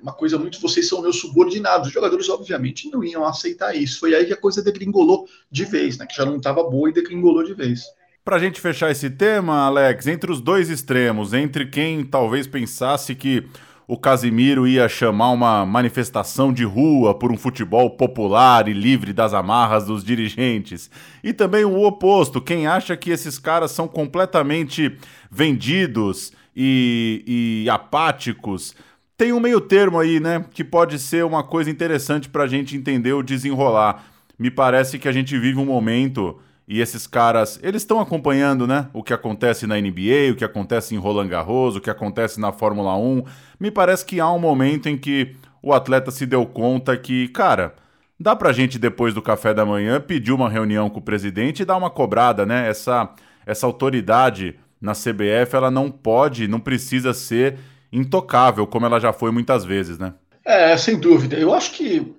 Uma 0.00 0.12
coisa 0.12 0.38
muito, 0.38 0.60
vocês 0.60 0.88
são 0.88 1.02
meus 1.02 1.20
subordinados. 1.20 1.88
Os 1.88 1.92
jogadores, 1.92 2.28
obviamente, 2.28 2.90
não 2.90 3.04
iam 3.04 3.24
aceitar 3.24 3.76
isso. 3.76 4.00
Foi 4.00 4.14
aí 4.14 4.24
que 4.24 4.32
a 4.32 4.40
coisa 4.40 4.62
degringolou 4.62 5.28
de 5.50 5.64
vez, 5.64 5.98
né? 5.98 6.06
Que 6.06 6.16
já 6.16 6.24
não 6.24 6.36
estava 6.36 6.62
boa 6.64 6.88
e 6.88 6.92
degringolou 6.94 7.44
de 7.44 7.54
vez. 7.54 7.84
Para 8.22 8.36
a 8.36 8.38
gente 8.38 8.60
fechar 8.60 8.90
esse 8.90 9.08
tema, 9.08 9.64
Alex, 9.64 10.06
entre 10.06 10.30
os 10.30 10.42
dois 10.42 10.68
extremos, 10.68 11.32
entre 11.32 11.64
quem 11.66 12.04
talvez 12.04 12.46
pensasse 12.46 13.14
que 13.14 13.46
o 13.88 13.96
Casimiro 13.96 14.68
ia 14.68 14.88
chamar 14.90 15.30
uma 15.30 15.64
manifestação 15.64 16.52
de 16.52 16.62
rua 16.62 17.14
por 17.14 17.32
um 17.32 17.36
futebol 17.36 17.90
popular 17.90 18.68
e 18.68 18.74
livre 18.74 19.14
das 19.14 19.32
amarras 19.32 19.86
dos 19.86 20.04
dirigentes. 20.04 20.90
E 21.24 21.32
também 21.32 21.64
o 21.64 21.82
oposto, 21.82 22.42
quem 22.42 22.66
acha 22.66 22.94
que 22.94 23.10
esses 23.10 23.38
caras 23.38 23.70
são 23.70 23.88
completamente 23.88 24.96
vendidos 25.30 26.32
e, 26.54 27.64
e 27.64 27.70
apáticos. 27.70 28.76
Tem 29.16 29.32
um 29.32 29.40
meio 29.40 29.62
termo 29.62 29.98
aí, 29.98 30.20
né? 30.20 30.44
Que 30.52 30.62
pode 30.62 30.98
ser 30.98 31.24
uma 31.24 31.42
coisa 31.42 31.70
interessante 31.70 32.28
para 32.28 32.44
a 32.44 32.48
gente 32.48 32.76
entender 32.76 33.14
o 33.14 33.22
desenrolar. 33.22 34.04
Me 34.38 34.50
parece 34.50 34.98
que 34.98 35.08
a 35.08 35.12
gente 35.12 35.36
vive 35.38 35.58
um 35.58 35.66
momento 35.66 36.38
e 36.70 36.80
esses 36.80 37.04
caras, 37.04 37.58
eles 37.64 37.82
estão 37.82 37.98
acompanhando, 37.98 38.64
né? 38.64 38.86
O 38.92 39.02
que 39.02 39.12
acontece 39.12 39.66
na 39.66 39.74
NBA, 39.74 40.30
o 40.30 40.36
que 40.36 40.44
acontece 40.44 40.94
em 40.94 40.98
Roland 40.98 41.26
Garros, 41.26 41.74
o 41.74 41.80
que 41.80 41.90
acontece 41.90 42.38
na 42.38 42.52
Fórmula 42.52 42.96
1. 42.96 43.24
Me 43.58 43.72
parece 43.72 44.06
que 44.06 44.20
há 44.20 44.30
um 44.30 44.38
momento 44.38 44.88
em 44.88 44.96
que 44.96 45.34
o 45.60 45.72
atleta 45.72 46.12
se 46.12 46.24
deu 46.24 46.46
conta 46.46 46.96
que, 46.96 47.26
cara, 47.30 47.74
dá 48.20 48.36
pra 48.36 48.52
gente 48.52 48.78
depois 48.78 49.12
do 49.12 49.20
café 49.20 49.52
da 49.52 49.66
manhã 49.66 50.00
pedir 50.00 50.30
uma 50.30 50.48
reunião 50.48 50.88
com 50.88 51.00
o 51.00 51.02
presidente 51.02 51.62
e 51.62 51.64
dar 51.64 51.76
uma 51.76 51.90
cobrada, 51.90 52.46
né? 52.46 52.68
Essa 52.68 53.12
essa 53.44 53.66
autoridade 53.66 54.54
na 54.80 54.92
CBF, 54.92 55.56
ela 55.56 55.72
não 55.72 55.90
pode, 55.90 56.46
não 56.46 56.60
precisa 56.60 57.12
ser 57.12 57.58
intocável 57.92 58.64
como 58.64 58.86
ela 58.86 59.00
já 59.00 59.12
foi 59.12 59.32
muitas 59.32 59.64
vezes, 59.64 59.98
né? 59.98 60.14
É, 60.44 60.76
sem 60.76 61.00
dúvida. 61.00 61.36
Eu 61.36 61.52
acho 61.52 61.72
que 61.72 62.14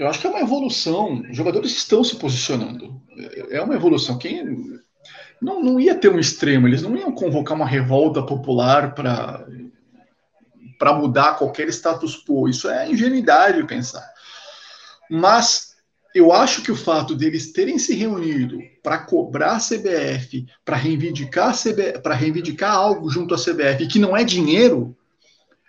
eu 0.00 0.08
acho 0.08 0.18
que 0.18 0.26
é 0.26 0.30
uma 0.30 0.40
evolução. 0.40 1.22
Os 1.30 1.36
jogadores 1.36 1.72
estão 1.72 2.02
se 2.02 2.16
posicionando. 2.16 3.00
É 3.50 3.60
uma 3.60 3.74
evolução. 3.74 4.16
Quem 4.16 4.80
não, 5.40 5.62
não 5.62 5.78
ia 5.78 5.94
ter 5.94 6.10
um 6.10 6.18
extremo, 6.18 6.66
eles 6.66 6.80
não 6.80 6.96
iam 6.96 7.12
convocar 7.12 7.54
uma 7.54 7.66
revolta 7.66 8.22
popular 8.22 8.94
para 8.94 9.46
para 10.78 10.94
mudar 10.94 11.34
qualquer 11.34 11.68
status 11.68 12.16
quo. 12.24 12.48
Isso 12.48 12.66
é 12.70 12.90
ingenuidade 12.90 13.66
pensar. 13.66 14.10
Mas 15.10 15.76
eu 16.14 16.32
acho 16.32 16.62
que 16.62 16.72
o 16.72 16.76
fato 16.76 17.14
deles 17.14 17.52
terem 17.52 17.78
se 17.78 17.94
reunido 17.94 18.58
para 18.82 18.96
cobrar 18.96 19.56
a 19.56 19.60
CBF, 19.60 20.46
para 20.64 20.76
reivindicar 20.76 21.54
para 22.02 22.14
reivindicar 22.14 22.72
algo 22.72 23.10
junto 23.10 23.34
à 23.34 23.36
CBF 23.36 23.86
que 23.86 23.98
não 23.98 24.16
é 24.16 24.24
dinheiro, 24.24 24.96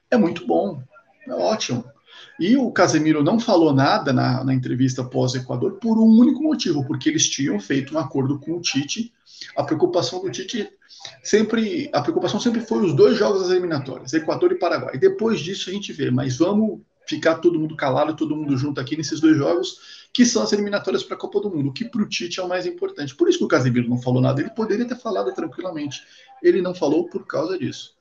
é 0.10 0.16
muito 0.16 0.48
bom. 0.48 0.82
É 1.28 1.34
ótimo. 1.34 1.84
E 2.42 2.58
o 2.58 2.72
Casemiro 2.72 3.24
não 3.24 3.40
falou 3.40 3.72
nada 3.72 4.12
na, 4.12 4.44
na 4.44 4.52
entrevista 4.52 5.04
pós-Equador 5.04 5.74
por 5.74 6.00
um 6.00 6.08
único 6.08 6.42
motivo, 6.42 6.84
porque 6.84 7.08
eles 7.08 7.30
tinham 7.30 7.60
feito 7.60 7.94
um 7.94 8.00
acordo 8.00 8.40
com 8.40 8.54
o 8.54 8.60
Tite. 8.60 9.14
A 9.56 9.64
preocupação 9.64 10.20
do 10.24 10.32
Tite 10.32 10.68
sempre, 11.22 11.88
a 11.94 12.02
preocupação 12.02 12.40
sempre 12.40 12.62
foi 12.62 12.84
os 12.84 12.96
dois 12.96 13.16
jogos 13.16 13.44
das 13.44 13.52
eliminatórias, 13.52 14.12
Equador 14.14 14.52
e 14.52 14.56
Paraguai. 14.56 14.98
Depois 14.98 15.40
disso 15.40 15.70
a 15.70 15.74
gente 15.74 15.94
vê, 15.94 16.10
mas 16.10 16.40
vamos 16.40 16.82
ficar 17.08 17.36
todo 17.36 17.60
mundo 17.60 17.76
calado, 17.76 18.16
todo 18.16 18.36
mundo 18.36 18.58
junto 18.58 18.82
aqui 18.82 18.98
nesses 18.98 19.20
dois 19.20 19.38
jogos, 19.38 20.08
que 20.12 20.26
são 20.26 20.42
as 20.42 20.52
eliminatórias 20.52 21.04
para 21.04 21.16
a 21.16 21.20
Copa 21.20 21.42
do 21.42 21.52
Mundo, 21.52 21.72
que 21.72 21.86
para 21.86 22.02
o 22.02 22.10
Tite 22.10 22.40
é 22.40 22.44
o 22.44 22.50
mais 22.50 22.66
importante. 22.66 23.14
Por 23.14 23.30
isso 23.30 23.38
que 23.38 23.46
o 23.46 23.48
Casemiro 23.48 23.88
não 23.88 24.02
falou 24.02 24.20
nada, 24.20 24.42
ele 24.42 24.50
poderia 24.50 24.88
ter 24.88 24.98
falado 24.98 25.32
tranquilamente. 25.32 26.02
Ele 26.42 26.60
não 26.60 26.74
falou 26.74 27.08
por 27.08 27.24
causa 27.28 27.56
disso. 27.56 27.94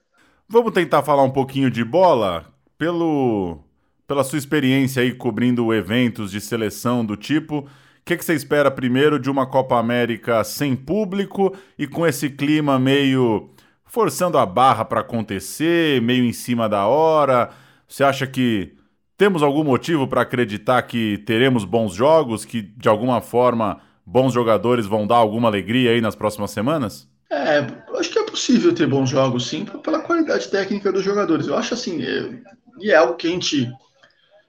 Vamos 0.48 0.72
tentar 0.72 1.02
falar 1.02 1.24
um 1.24 1.30
pouquinho 1.30 1.70
de 1.70 1.84
bola? 1.84 2.46
Pelo 2.78 3.68
pela 4.10 4.24
sua 4.24 4.38
experiência 4.38 5.02
aí 5.02 5.14
cobrindo 5.14 5.72
eventos 5.72 6.32
de 6.32 6.40
seleção 6.40 7.06
do 7.06 7.16
tipo, 7.16 7.58
o 7.58 7.68
que, 8.04 8.16
que 8.16 8.24
você 8.24 8.34
espera 8.34 8.68
primeiro 8.68 9.20
de 9.20 9.30
uma 9.30 9.46
Copa 9.46 9.78
América 9.78 10.42
sem 10.42 10.74
público 10.74 11.56
e 11.78 11.86
com 11.86 12.04
esse 12.04 12.28
clima 12.28 12.76
meio 12.76 13.50
forçando 13.84 14.36
a 14.36 14.44
barra 14.44 14.84
para 14.84 15.02
acontecer, 15.02 16.02
meio 16.02 16.24
em 16.24 16.32
cima 16.32 16.68
da 16.68 16.88
hora? 16.88 17.50
Você 17.86 18.02
acha 18.02 18.26
que 18.26 18.72
temos 19.16 19.44
algum 19.44 19.62
motivo 19.62 20.08
para 20.08 20.22
acreditar 20.22 20.82
que 20.82 21.18
teremos 21.18 21.64
bons 21.64 21.94
jogos, 21.94 22.44
que 22.44 22.62
de 22.62 22.88
alguma 22.88 23.20
forma 23.20 23.80
bons 24.04 24.32
jogadores 24.32 24.86
vão 24.86 25.06
dar 25.06 25.18
alguma 25.18 25.46
alegria 25.46 25.92
aí 25.92 26.00
nas 26.00 26.16
próximas 26.16 26.50
semanas? 26.50 27.08
É, 27.30 27.64
acho 27.96 28.10
que 28.10 28.18
é 28.18 28.24
possível 28.24 28.74
ter 28.74 28.88
bons 28.88 29.08
jogos, 29.08 29.46
sim, 29.46 29.64
pela 29.64 30.00
qualidade 30.00 30.48
técnica 30.48 30.90
dos 30.90 31.04
jogadores. 31.04 31.46
Eu 31.46 31.56
acho 31.56 31.74
assim, 31.74 32.02
é, 32.02 32.40
e 32.80 32.90
é 32.90 32.96
algo 32.96 33.14
que 33.14 33.28
a 33.28 33.30
gente 33.30 33.70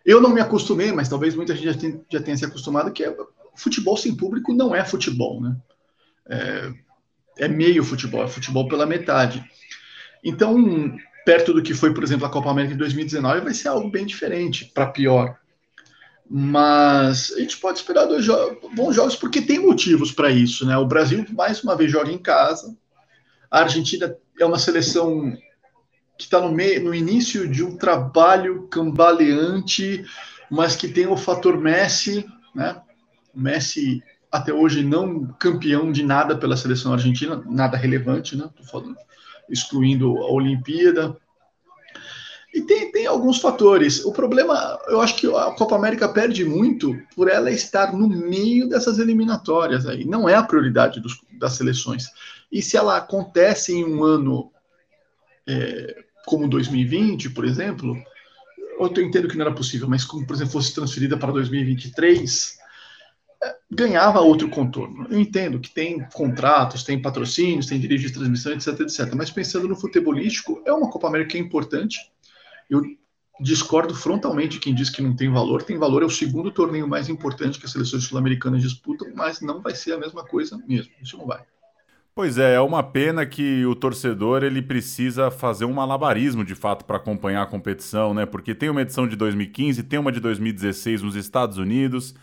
eu 0.06 0.20
não 0.20 0.32
me 0.32 0.42
acostumei, 0.42 0.92
mas 0.92 1.10
talvez 1.10 1.36
muita 1.36 1.56
gente 1.56 1.66
já 1.66 1.74
tenha, 1.74 2.02
já 2.10 2.22
tenha 2.22 2.38
se 2.38 2.46
acostumado, 2.46 2.92
que 2.92 3.04
é, 3.04 3.16
futebol 3.56 3.96
sem 3.96 4.16
público 4.16 4.54
não 4.54 4.74
é 4.74 4.84
futebol, 4.84 5.42
né? 5.42 5.56
É, 6.30 6.72
é 7.38 7.48
meio 7.48 7.84
futebol, 7.84 8.24
é 8.24 8.28
futebol 8.28 8.68
pela 8.68 8.86
metade. 8.86 9.44
Então, 10.24 10.96
perto 11.26 11.54
do 11.54 11.62
que 11.62 11.74
foi, 11.74 11.94
por 11.94 12.04
exemplo, 12.04 12.26
a 12.26 12.30
Copa 12.30 12.50
América 12.50 12.74
de 12.74 12.80
2019, 12.80 13.42
vai 13.42 13.54
ser 13.54 13.68
algo 13.68 13.90
bem 13.90 14.06
diferente, 14.06 14.66
para 14.74 14.88
pior. 14.88 15.38
Mas 16.30 17.34
a 17.36 17.40
gente 17.40 17.58
pode 17.58 17.80
esperar 17.80 18.06
dois 18.06 18.24
jo 18.24 18.34
bons 18.74 18.96
jogos, 18.96 19.16
porque 19.16 19.42
tem 19.42 19.60
motivos 19.60 20.12
para 20.12 20.32
isso, 20.32 20.66
né? 20.66 20.78
O 20.78 20.88
Brasil, 20.88 21.26
mais 21.32 21.62
uma 21.62 21.76
vez, 21.76 21.92
joga 21.92 22.12
em 22.12 22.18
casa. 22.18 22.76
A 23.50 23.60
Argentina 23.60 24.16
é 24.40 24.46
uma 24.46 24.58
seleção 24.58 25.34
que 26.18 26.26
está 26.26 26.40
no, 26.40 26.52
no 26.52 26.96
início 26.96 27.48
de 27.48 27.64
um 27.64 27.76
trabalho 27.76 28.68
cambaleante, 28.68 30.06
mas 30.50 30.76
que 30.76 30.88
tem 30.88 31.08
o 31.08 31.18
fator 31.18 31.58
Messi, 31.58 32.26
né? 32.54 32.82
Messi 33.34 34.04
até 34.32 34.54
hoje 34.54 34.84
não 34.84 35.26
campeão 35.40 35.92
de 35.92 36.04
nada 36.04 36.38
pela 36.38 36.56
seleção 36.56 36.94
argentina, 36.94 37.44
nada 37.46 37.76
relevante, 37.76 38.36
né? 38.38 38.50
Tô 38.56 38.64
falando, 38.64 38.96
excluindo 39.50 40.18
a 40.20 40.32
Olimpíada. 40.32 41.18
E 42.54 42.62
tem, 42.62 42.92
tem 42.92 43.06
alguns 43.06 43.40
fatores. 43.40 44.04
O 44.04 44.12
problema, 44.12 44.78
eu 44.88 45.02
acho 45.02 45.16
que 45.16 45.28
a 45.28 45.52
Copa 45.52 45.76
América 45.76 46.08
perde 46.10 46.44
muito 46.44 46.98
por 47.16 47.30
ela 47.30 47.50
estar 47.50 47.94
no 47.94 48.10
meio 48.10 48.68
dessas 48.68 49.00
eliminatórias 49.00 49.86
aí. 49.86 50.06
Não 50.06 50.28
é 50.28 50.36
a 50.36 50.44
prioridade 50.44 51.00
dos, 51.00 51.18
das 51.40 51.54
seleções. 51.54 52.08
E 52.52 52.62
se 52.62 52.76
ela 52.76 52.98
acontece 52.98 53.74
em 53.74 53.86
um 53.86 54.04
ano 54.04 54.52
é, 55.48 56.04
como 56.26 56.48
2020, 56.48 57.30
por 57.32 57.46
exemplo, 57.46 57.96
eu 58.80 59.04
entendo 59.04 59.28
que 59.28 59.38
não 59.38 59.46
era 59.46 59.54
possível, 59.54 59.88
mas 59.88 60.04
como, 60.04 60.26
por 60.26 60.36
exemplo, 60.36 60.54
fosse 60.54 60.74
transferida 60.74 61.18
para 61.18 61.32
2023, 61.32 62.58
é, 63.44 63.56
ganhava 63.70 64.22
outro 64.22 64.50
contorno. 64.50 65.08
Eu 65.10 65.20
entendo 65.20 65.60
que 65.60 65.70
tem 65.70 66.00
contratos, 66.14 66.84
tem 66.84 67.02
patrocínios, 67.02 67.68
tem 67.68 67.80
direitos 67.80 68.08
de 68.08 68.14
transmissão, 68.14 68.54
etc, 68.54 68.80
etc. 68.80 69.14
Mas 69.16 69.32
pensando 69.32 69.68
no 69.68 69.76
futebolístico, 69.76 70.62
é 70.66 70.74
uma 70.74 70.90
Copa 70.90 71.08
América 71.08 71.38
importante. 71.38 72.00
Eu 72.70 72.82
discordo 73.40 73.96
frontalmente 73.96 74.60
quem 74.60 74.74
diz 74.74 74.90
que 74.90 75.02
não 75.02 75.16
tem 75.16 75.32
valor. 75.32 75.64
Tem 75.64 75.78
valor, 75.78 76.04
é 76.04 76.06
o 76.06 76.10
segundo 76.10 76.52
torneio 76.52 76.88
mais 76.88 77.10
importante 77.10 77.60
que 77.60 77.66
as 77.66 77.72
seleções 77.72 78.04
sul-americanas 78.04 78.62
disputam, 78.62 79.12
mas 79.16 79.42
não 79.42 79.62
vai 79.62 79.76
ser 79.76 79.94
a 79.94 79.98
mesma 79.98 80.24
coisa 80.24 80.58
mesmo. 80.68 80.92
Isso 81.02 81.18
não 81.18 81.26
vai. 81.26 81.44
Pois 82.14 82.38
é, 82.38 82.56
é 82.56 82.62
uma 82.62 82.84
pena 82.84 83.26
que 83.26 83.66
o 83.66 83.74
torcedor 83.74 84.44
ele 84.44 84.62
precisa 84.62 85.32
fazer 85.32 85.64
um 85.64 85.74
malabarismo 85.74 86.44
de 86.44 86.54
fato 86.54 86.84
para 86.84 86.98
acompanhar 86.98 87.44
a 87.44 87.46
competição, 87.46 88.14
né? 88.14 88.26
Porque 88.26 88.54
tem 88.54 88.70
uma 88.70 88.82
edição 88.82 89.08
de 89.08 89.16
2015, 89.16 89.84
tem 89.84 89.98
uma 89.98 90.12
de 90.12 90.20
2016 90.20 91.02
nos 91.02 91.16
Estados 91.16 91.58
Unidos, 91.58 92.14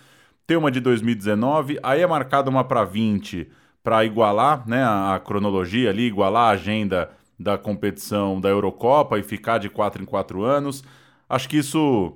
tem 0.46 0.58
uma 0.58 0.70
de 0.70 0.80
2019, 0.80 1.78
aí 1.82 2.02
é 2.02 2.06
marcada 2.06 2.50
uma 2.50 2.64
para 2.64 2.84
20 2.84 3.50
para 3.82 4.04
igualar, 4.04 4.68
né, 4.68 4.84
a, 4.84 5.18
cronologia 5.24 5.88
ali, 5.88 6.02
igualar 6.02 6.50
a 6.50 6.52
agenda 6.52 7.10
da 7.38 7.56
competição 7.56 8.38
da 8.40 8.48
Eurocopa 8.50 9.18
e 9.18 9.22
ficar 9.22 9.58
de 9.58 9.70
4 9.70 10.02
em 10.02 10.06
4 10.06 10.42
anos. 10.42 10.84
Acho 11.28 11.48
que 11.48 11.56
isso 11.56 12.14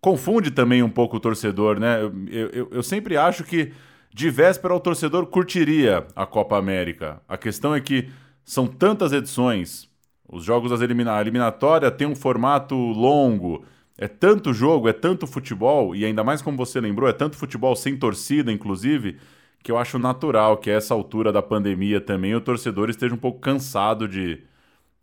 confunde 0.00 0.50
também 0.52 0.82
um 0.82 0.90
pouco 0.90 1.16
o 1.16 1.20
torcedor, 1.20 1.80
né? 1.80 2.00
eu, 2.02 2.48
eu, 2.50 2.68
eu 2.70 2.82
sempre 2.82 3.16
acho 3.16 3.42
que 3.42 3.72
de 4.12 4.30
véspera, 4.30 4.74
o 4.74 4.80
torcedor 4.80 5.26
curtiria 5.26 6.06
a 6.14 6.26
Copa 6.26 6.56
América. 6.56 7.20
A 7.28 7.36
questão 7.36 7.74
é 7.74 7.80
que 7.80 8.08
são 8.44 8.66
tantas 8.66 9.12
edições, 9.12 9.88
os 10.28 10.44
jogos 10.44 10.70
das 10.70 10.80
elimina 10.80 11.20
eliminatória 11.20 11.90
tem 11.90 12.06
um 12.06 12.14
formato 12.14 12.74
longo, 12.74 13.64
é 13.96 14.06
tanto 14.06 14.52
jogo, 14.52 14.88
é 14.88 14.92
tanto 14.92 15.26
futebol, 15.26 15.94
e 15.94 16.04
ainda 16.04 16.22
mais 16.22 16.42
como 16.42 16.56
você 16.56 16.80
lembrou, 16.80 17.08
é 17.08 17.12
tanto 17.12 17.36
futebol 17.36 17.74
sem 17.74 17.96
torcida, 17.96 18.52
inclusive, 18.52 19.18
que 19.62 19.72
eu 19.72 19.78
acho 19.78 19.98
natural 19.98 20.58
que 20.58 20.70
a 20.70 20.74
essa 20.74 20.94
altura 20.94 21.32
da 21.32 21.42
pandemia 21.42 22.00
também 22.00 22.34
o 22.34 22.40
torcedor 22.40 22.90
esteja 22.90 23.14
um 23.14 23.18
pouco 23.18 23.40
cansado 23.40 24.06
de, 24.06 24.42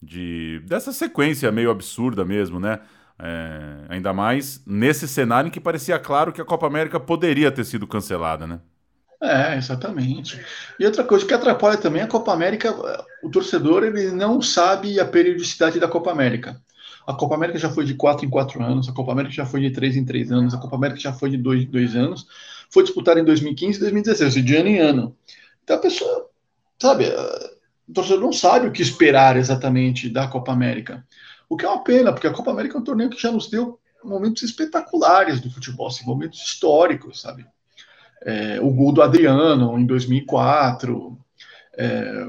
de 0.02 0.62
dessa 0.66 0.94
sequência 0.94 1.52
meio 1.52 1.72
absurda 1.72 2.24
mesmo, 2.24 2.60
né? 2.60 2.80
É, 3.18 3.86
ainda 3.90 4.14
mais 4.14 4.62
nesse 4.66 5.08
cenário 5.08 5.48
em 5.48 5.52
que 5.52 5.60
parecia 5.60 5.98
claro 5.98 6.34
que 6.34 6.42
a 6.42 6.46
Copa 6.46 6.68
América 6.68 7.00
poderia 7.00 7.52
ter 7.52 7.64
sido 7.64 7.88
cancelada, 7.88 8.46
né? 8.46 8.60
É, 9.22 9.56
exatamente. 9.56 10.40
E 10.80 10.86
outra 10.86 11.04
coisa 11.04 11.26
que 11.26 11.34
atrapalha 11.34 11.78
também 11.78 12.02
a 12.02 12.08
Copa 12.08 12.34
América, 12.34 12.74
o 13.24 13.30
torcedor 13.30 13.84
ele 13.84 14.12
não 14.12 14.42
sabe 14.42 15.00
a 15.00 15.06
periodicidade 15.06 15.80
da 15.80 15.88
Copa 15.88 16.12
América. 16.12 16.62
A 17.08 17.14
Copa 17.14 17.36
América 17.36 17.60
já 17.60 17.70
foi 17.70 17.86
de 17.86 17.94
4 17.94 18.26
em 18.26 18.30
4 18.30 18.62
anos, 18.64 18.90
a 18.90 18.92
Copa 18.92 19.12
América 19.12 19.34
já 19.34 19.46
foi 19.46 19.62
de 19.62 19.72
3 19.72 19.96
em 19.96 20.06
3 20.06 20.32
anos, 20.32 20.54
a 20.54 20.58
Copa 20.58 20.76
América 20.76 21.00
já 21.00 21.14
foi 21.14 21.30
de 21.30 21.38
2 21.38 21.64
em 21.64 21.68
2 21.68 21.96
anos, 21.96 22.28
foi 22.70 22.84
disputada 22.84 23.20
em 23.20 23.24
2015 23.24 23.78
e 23.78 23.82
2016, 23.82 24.46
de 24.46 24.56
ano 24.56 24.70
em 24.70 24.80
ano. 24.80 25.16
Então 25.64 25.78
a 25.78 25.80
pessoa, 25.80 26.30
sabe, 26.82 27.06
o 27.88 27.94
torcedor 27.94 28.22
não 28.22 28.34
sabe 28.34 28.68
o 28.68 28.72
que 28.72 28.82
esperar 28.82 29.38
exatamente 29.38 30.10
da 30.10 30.28
Copa 30.28 30.52
América. 30.52 31.06
O 31.48 31.56
que 31.56 31.66
é 31.66 31.70
uma 31.70 31.84
pena, 31.84 32.12
porque 32.12 32.28
a 32.28 32.34
Copa 32.34 32.52
América 32.52 32.76
é 32.76 32.82
um 32.82 32.84
torneio 32.84 33.10
que 33.10 33.22
já 33.22 33.32
nos 33.32 33.50
deu 33.50 33.80
momentos 34.04 34.44
espetaculares 34.44 35.40
do 35.40 35.50
futebol, 35.50 35.88
assim, 35.88 36.06
momentos 36.06 36.40
históricos, 36.42 37.22
sabe? 37.22 37.46
É, 38.25 38.60
o 38.60 38.72
gol 38.72 38.91
do 38.91 39.03
Adriano 39.03 39.77
em 39.77 39.86
2004, 39.86 41.15
é, 41.77 42.27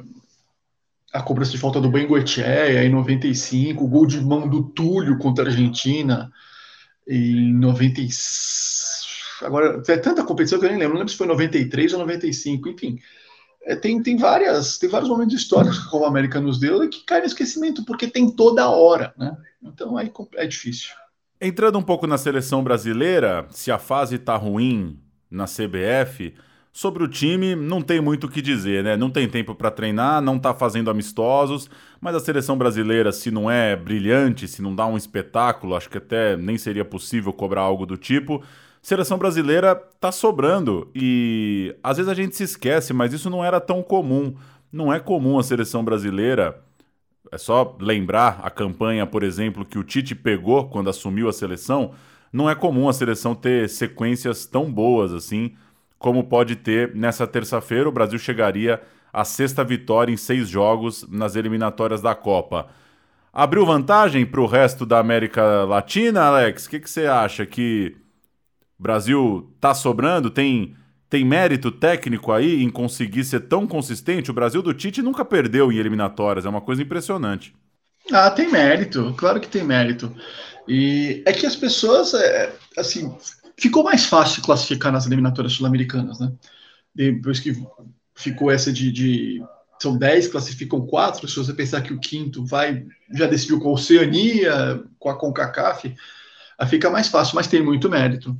a 1.10 1.22
cobrança 1.22 1.52
de 1.52 1.58
falta 1.58 1.80
do 1.80 1.90
Bengoechea 1.90 2.84
em 2.84 2.90
95, 2.90 3.82
o 3.82 3.88
gol 3.88 4.06
de 4.06 4.20
mão 4.20 4.46
do 4.46 4.64
Túlio 4.64 5.16
contra 5.16 5.44
a 5.44 5.48
Argentina 5.48 6.30
em 7.08 7.50
96. 7.54 9.40
Agora, 9.42 9.82
é 9.88 9.96
tanta 9.96 10.24
competição 10.24 10.58
que 10.58 10.66
eu 10.66 10.70
nem 10.70 10.78
lembro, 10.78 10.94
não 10.94 11.00
lembro 11.00 11.12
se 11.12 11.18
foi 11.18 11.26
93 11.26 11.94
ou 11.94 12.00
95, 12.00 12.68
enfim. 12.68 12.98
É, 13.64 13.74
tem, 13.74 14.02
tem, 14.02 14.16
várias, 14.18 14.78
tem 14.78 14.88
vários 14.88 15.08
momentos 15.08 15.34
históricos 15.34 15.78
que 15.78 15.88
a 15.88 15.90
Copa 15.90 16.06
América 16.06 16.40
nos 16.40 16.60
deu 16.60 16.84
e 16.84 16.88
que 16.88 17.04
cai 17.04 17.20
no 17.20 17.26
esquecimento, 17.26 17.84
porque 17.84 18.06
tem 18.06 18.30
toda 18.30 18.68
hora, 18.68 19.14
né? 19.16 19.34
Então 19.62 19.96
aí 19.96 20.12
é 20.34 20.46
difícil. 20.46 20.90
Entrando 21.40 21.78
um 21.78 21.82
pouco 21.82 22.06
na 22.06 22.18
seleção 22.18 22.62
brasileira, 22.62 23.46
se 23.50 23.70
a 23.70 23.78
fase 23.78 24.18
tá 24.18 24.36
ruim 24.36 24.98
na 25.30 25.44
CBF, 25.44 26.34
sobre 26.72 27.02
o 27.02 27.08
time 27.08 27.54
não 27.54 27.80
tem 27.80 28.00
muito 28.00 28.26
o 28.26 28.30
que 28.30 28.42
dizer, 28.42 28.84
né? 28.84 28.96
Não 28.96 29.10
tem 29.10 29.28
tempo 29.28 29.54
para 29.54 29.70
treinar, 29.70 30.20
não 30.20 30.38
tá 30.38 30.52
fazendo 30.52 30.90
amistosos, 30.90 31.70
mas 32.00 32.14
a 32.14 32.20
seleção 32.20 32.56
brasileira, 32.58 33.12
se 33.12 33.30
não 33.30 33.50
é 33.50 33.74
brilhante, 33.74 34.46
se 34.46 34.60
não 34.60 34.74
dá 34.74 34.86
um 34.86 34.96
espetáculo, 34.96 35.74
acho 35.74 35.88
que 35.88 35.98
até 35.98 36.36
nem 36.36 36.58
seria 36.58 36.84
possível 36.84 37.32
cobrar 37.32 37.62
algo 37.62 37.86
do 37.86 37.96
tipo. 37.96 38.42
Seleção 38.82 39.18
brasileira 39.18 39.74
tá 39.98 40.12
sobrando 40.12 40.90
e 40.94 41.74
às 41.82 41.96
vezes 41.96 42.12
a 42.12 42.14
gente 42.14 42.36
se 42.36 42.44
esquece, 42.44 42.92
mas 42.92 43.12
isso 43.12 43.30
não 43.30 43.44
era 43.44 43.60
tão 43.60 43.82
comum. 43.82 44.34
Não 44.70 44.92
é 44.92 45.00
comum 45.00 45.38
a 45.38 45.42
seleção 45.42 45.82
brasileira 45.82 46.62
é 47.32 47.38
só 47.38 47.76
lembrar 47.80 48.40
a 48.42 48.50
campanha, 48.50 49.06
por 49.06 49.22
exemplo, 49.22 49.64
que 49.64 49.78
o 49.78 49.84
Tite 49.84 50.14
pegou 50.14 50.68
quando 50.68 50.90
assumiu 50.90 51.28
a 51.28 51.32
seleção. 51.32 51.92
Não 52.32 52.48
é 52.50 52.54
comum 52.54 52.88
a 52.88 52.92
seleção 52.92 53.34
ter 53.34 53.68
sequências 53.68 54.46
tão 54.46 54.70
boas 54.70 55.12
assim 55.12 55.54
como 55.98 56.24
pode 56.24 56.56
ter 56.56 56.94
nessa 56.94 57.26
terça-feira. 57.26 57.88
O 57.88 57.92
Brasil 57.92 58.18
chegaria 58.18 58.80
à 59.12 59.24
sexta 59.24 59.64
vitória 59.64 60.12
em 60.12 60.16
seis 60.16 60.48
jogos 60.48 61.06
nas 61.08 61.36
eliminatórias 61.36 62.02
da 62.02 62.14
Copa. 62.14 62.68
Abriu 63.32 63.66
vantagem 63.66 64.24
para 64.24 64.40
o 64.40 64.46
resto 64.46 64.86
da 64.86 64.98
América 64.98 65.64
Latina, 65.64 66.22
Alex? 66.22 66.66
O 66.66 66.70
que, 66.70 66.80
que 66.80 66.90
você 66.90 67.06
acha? 67.06 67.44
Que 67.44 67.96
o 68.78 68.82
Brasil 68.82 69.52
tá 69.60 69.74
sobrando? 69.74 70.30
Tem 70.30 70.74
tem 71.08 71.24
mérito 71.24 71.70
técnico 71.70 72.32
aí 72.32 72.62
em 72.62 72.68
conseguir 72.68 73.24
ser 73.24 73.40
tão 73.40 73.66
consistente? 73.66 74.30
O 74.30 74.34
Brasil 74.34 74.60
do 74.60 74.74
Tite 74.74 75.02
nunca 75.02 75.24
perdeu 75.24 75.70
em 75.70 75.76
eliminatórias, 75.76 76.44
é 76.44 76.48
uma 76.48 76.60
coisa 76.60 76.82
impressionante. 76.82 77.54
Ah, 78.12 78.30
tem 78.30 78.50
mérito, 78.50 79.14
claro 79.16 79.40
que 79.40 79.48
tem 79.48 79.62
mérito. 79.62 80.12
E 80.68 81.22
é 81.26 81.32
que 81.32 81.46
as 81.46 81.56
pessoas, 81.56 82.14
é, 82.14 82.52
assim, 82.76 83.14
ficou 83.56 83.84
mais 83.84 84.06
fácil 84.06 84.42
classificar 84.42 84.92
nas 84.92 85.06
eliminatórias 85.06 85.54
sul-americanas, 85.54 86.18
né? 86.18 86.32
Depois 86.94 87.38
que 87.38 87.54
ficou 88.14 88.50
essa 88.50 88.72
de, 88.72 88.90
de 88.90 89.44
são 89.80 89.96
10, 89.96 90.28
classificam 90.28 90.86
4. 90.86 91.28
Se 91.28 91.36
você 91.36 91.52
pensar 91.52 91.82
que 91.82 91.92
o 91.92 92.00
quinto 92.00 92.44
vai, 92.44 92.84
já 93.12 93.26
decidiu 93.26 93.60
com 93.60 93.68
a 93.68 93.72
Oceania, 93.72 94.82
com 94.98 95.10
a 95.10 95.18
CONCACAF, 95.18 95.94
fica 96.68 96.90
mais 96.90 97.08
fácil, 97.08 97.36
mas 97.36 97.46
tem 97.46 97.62
muito 97.62 97.88
mérito 97.88 98.36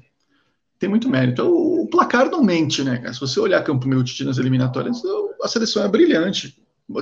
tem 0.79 0.89
muito 0.89 1.09
mérito. 1.09 1.43
O, 1.43 1.85
o 1.85 1.89
placar 1.89 2.31
não 2.31 2.43
mente, 2.43 2.83
né, 2.83 2.99
cara? 2.99 3.13
Se 3.13 3.21
você 3.21 3.41
olhar 3.41 3.63
Campo 3.63 3.89
Meu 3.89 4.03
Titi 4.03 4.25
nas 4.25 4.39
eliminatórias, 4.39 5.03
a 5.43 5.49
seleção 5.49 5.85
é 5.85 5.89
brilhante. 5.89 6.57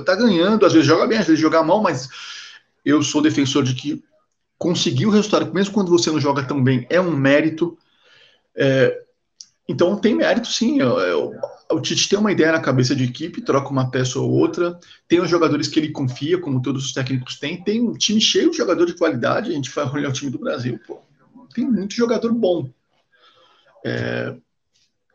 Tá 0.05 0.15
ganhando, 0.15 0.65
às 0.65 0.73
vezes 0.73 0.87
joga 0.87 1.05
bem, 1.05 1.19
às 1.19 1.27
vezes 1.27 1.41
joga 1.41 1.63
mal, 1.63 1.81
mas 1.81 2.09
eu 2.83 3.03
sou 3.03 3.21
defensor 3.21 3.63
de 3.63 3.75
que 3.75 4.03
conseguir 4.57 5.05
o 5.05 5.09
resultado, 5.09 5.53
mesmo 5.53 5.73
quando 5.73 5.89
você 5.89 6.09
não 6.09 6.19
joga 6.19 6.43
tão 6.43 6.63
bem, 6.63 6.85
é 6.89 6.99
um 6.99 7.15
mérito. 7.15 7.77
É, 8.55 9.03
então 9.67 9.97
tem 9.97 10.15
mérito 10.15 10.47
sim. 10.47 10.79
O 11.71 11.79
Tite 11.81 12.09
tem 12.09 12.19
uma 12.19 12.31
ideia 12.31 12.51
na 12.51 12.59
cabeça 12.59 12.95
de 12.95 13.03
equipe, 13.03 13.41
troca 13.41 13.69
uma 13.69 13.89
peça 13.89 14.19
ou 14.19 14.29
outra, 14.29 14.79
tem 15.07 15.19
os 15.19 15.29
jogadores 15.29 15.67
que 15.67 15.79
ele 15.79 15.91
confia, 15.91 16.39
como 16.39 16.61
todos 16.61 16.85
os 16.85 16.93
técnicos 16.93 17.39
têm, 17.39 17.63
tem 17.63 17.81
um 17.81 17.93
time 17.93 18.21
cheio 18.21 18.51
de 18.51 18.57
jogador 18.57 18.85
de 18.85 18.93
qualidade, 18.93 19.51
a 19.51 19.53
gente 19.53 19.71
vai 19.71 19.85
olhar 19.89 20.09
o 20.09 20.13
time 20.13 20.31
do 20.31 20.39
Brasil, 20.39 20.79
pô. 20.85 20.99
Tem 21.53 21.65
muito 21.65 21.95
jogador 21.95 22.33
bom. 22.33 22.69
É, 23.83 24.35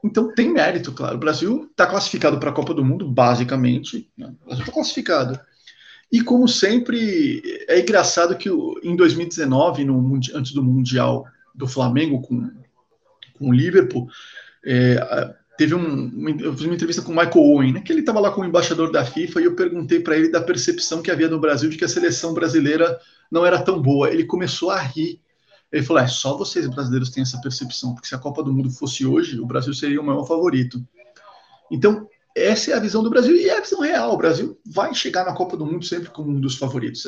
então 0.03 0.33
tem 0.35 0.51
mérito, 0.51 0.93
claro. 0.93 1.17
O 1.17 1.21
Brasil 1.21 1.69
está 1.71 1.87
classificado 1.87 2.39
para 2.39 2.51
a 2.51 2.53
Copa 2.53 2.73
do 2.73 2.85
Mundo, 2.85 3.07
basicamente. 3.07 4.11
Né? 4.17 4.33
O 4.43 4.47
Brasil 4.47 4.63
está 4.63 4.73
classificado. 4.73 5.41
E 6.13 6.23
como 6.23 6.49
sempre, 6.49 7.43
é 7.69 7.81
engraçado 7.81 8.37
que 8.37 8.49
em 8.83 8.97
2019, 8.97 9.85
no, 9.85 10.21
antes 10.35 10.53
do 10.53 10.63
Mundial 10.63 11.25
do 11.55 11.69
Flamengo 11.69 12.21
com, 12.21 12.51
com 13.39 13.49
o 13.49 13.53
Liverpool, 13.53 14.09
é, 14.65 15.35
teve 15.57 15.75
um, 15.75 16.29
eu 16.41 16.53
fiz 16.55 16.65
uma 16.65 16.75
entrevista 16.75 17.03
com 17.03 17.13
o 17.13 17.17
Michael 17.17 17.45
Owen, 17.45 17.73
né, 17.75 17.81
que 17.81 17.93
ele 17.93 18.01
estava 18.01 18.19
lá 18.19 18.31
como 18.31 18.47
embaixador 18.47 18.91
da 18.91 19.05
FIFA, 19.05 19.41
e 19.41 19.45
eu 19.45 19.55
perguntei 19.55 20.01
para 20.01 20.17
ele 20.17 20.29
da 20.29 20.41
percepção 20.41 21.03
que 21.03 21.11
havia 21.11 21.29
no 21.29 21.41
Brasil 21.41 21.71
de 21.71 21.77
que 21.77 21.85
a 21.85 21.89
seleção 21.89 22.35
brasileira 22.35 22.99
não 23.31 23.47
era 23.47 23.63
tão 23.63 23.81
boa. 23.81 24.11
Ele 24.11 24.25
começou 24.25 24.71
a 24.71 24.81
rir 24.81 25.21
ele 25.73 25.85
falou: 25.85 26.03
é 26.03 26.09
só 26.09 26.37
vocês 26.37 26.67
brasileiros 26.67 27.11
têm 27.11 27.23
essa 27.23 27.41
percepção, 27.41 27.95
porque 27.95 28.09
se 28.09 28.15
a 28.15 28.19
Copa 28.19 28.43
do 28.43 28.53
Mundo 28.53 28.71
fosse 28.71 29.07
hoje, 29.07 29.39
o 29.39 29.47
Brasil 29.47 29.73
seria 29.73 30.01
o 30.01 30.05
maior 30.05 30.25
favorito. 30.25 30.85
Então, 31.71 32.09
essa 32.37 32.71
é 32.71 32.75
a 32.75 32.81
visão 32.81 33.03
do 33.03 33.11
Brasil 33.11 33.37
e 33.37 33.49
é 33.49 33.59
a 33.59 33.61
visão 33.61 33.81
real. 33.81 34.13
O 34.13 34.17
Brasil 34.17 34.59
vai 34.65 34.95
chegar 34.95 35.25
na 35.25 35.35
Copa 35.35 35.57
do 35.57 35.67
Mundo 35.67 35.85
sempre 35.85 36.11
como 36.11 36.31
um 36.31 36.41
dos 36.41 36.57
favoritos. 36.57 37.07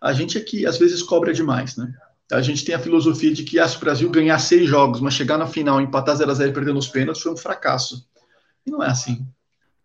A 0.00 0.12
gente 0.12 0.38
aqui, 0.38 0.66
às 0.66 0.78
vezes, 0.78 1.02
cobra 1.02 1.32
demais, 1.32 1.76
né? 1.76 1.92
A 2.32 2.40
gente 2.40 2.64
tem 2.64 2.74
a 2.74 2.78
filosofia 2.78 3.32
de 3.32 3.44
que 3.44 3.58
ah, 3.58 3.68
se 3.68 3.76
o 3.76 3.80
Brasil 3.80 4.08
ganhar 4.10 4.38
seis 4.38 4.68
jogos, 4.68 5.00
mas 5.00 5.14
chegar 5.14 5.36
na 5.36 5.46
final, 5.46 5.80
empatar 5.80 6.16
0 6.16 6.30
a 6.30 6.34
0 6.34 6.50
e 6.50 6.54
perder 6.54 6.72
nos 6.72 6.88
pênaltis, 6.88 7.22
foi 7.22 7.32
um 7.32 7.36
fracasso. 7.36 8.08
E 8.66 8.70
não 8.70 8.82
é 8.82 8.88
assim. 8.88 9.26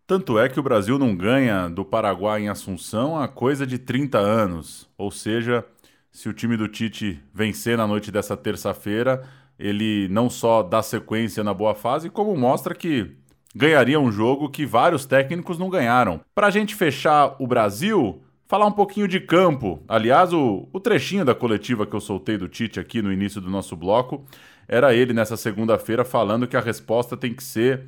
Tanto 0.07 0.39
é 0.39 0.49
que 0.49 0.59
o 0.59 0.63
Brasil 0.63 0.97
não 0.97 1.15
ganha 1.15 1.69
do 1.69 1.85
Paraguai 1.85 2.41
em 2.41 2.49
Assunção 2.49 3.19
há 3.19 3.27
coisa 3.27 3.67
de 3.67 3.77
30 3.77 4.17
anos. 4.17 4.89
Ou 4.97 5.11
seja, 5.11 5.63
se 6.11 6.27
o 6.27 6.33
time 6.33 6.57
do 6.57 6.67
Tite 6.67 7.21
vencer 7.33 7.77
na 7.77 7.85
noite 7.85 8.09
dessa 8.09 8.35
terça-feira, 8.35 9.23
ele 9.59 10.07
não 10.09 10.29
só 10.29 10.63
dá 10.63 10.81
sequência 10.81 11.43
na 11.43 11.53
boa 11.53 11.75
fase, 11.75 12.09
como 12.09 12.35
mostra 12.35 12.73
que 12.73 13.15
ganharia 13.55 13.99
um 13.99 14.11
jogo 14.11 14.49
que 14.49 14.65
vários 14.65 15.05
técnicos 15.05 15.57
não 15.57 15.69
ganharam. 15.69 16.21
Para 16.33 16.47
a 16.47 16.51
gente 16.51 16.75
fechar 16.75 17.35
o 17.39 17.47
Brasil, 17.47 18.21
falar 18.45 18.65
um 18.65 18.71
pouquinho 18.71 19.07
de 19.07 19.19
campo. 19.19 19.83
Aliás, 19.87 20.33
o, 20.33 20.67
o 20.71 20.79
trechinho 20.79 21.25
da 21.25 21.35
coletiva 21.35 21.85
que 21.85 21.95
eu 21.95 22.01
soltei 22.01 22.37
do 22.37 22.47
Tite 22.47 22.79
aqui 22.79 23.01
no 23.01 23.11
início 23.11 23.39
do 23.39 23.49
nosso 23.49 23.75
bloco 23.75 24.25
era 24.67 24.93
ele 24.93 25.13
nessa 25.13 25.35
segunda-feira 25.35 26.05
falando 26.05 26.47
que 26.47 26.57
a 26.57 26.61
resposta 26.61 27.17
tem 27.17 27.33
que 27.33 27.43
ser 27.43 27.85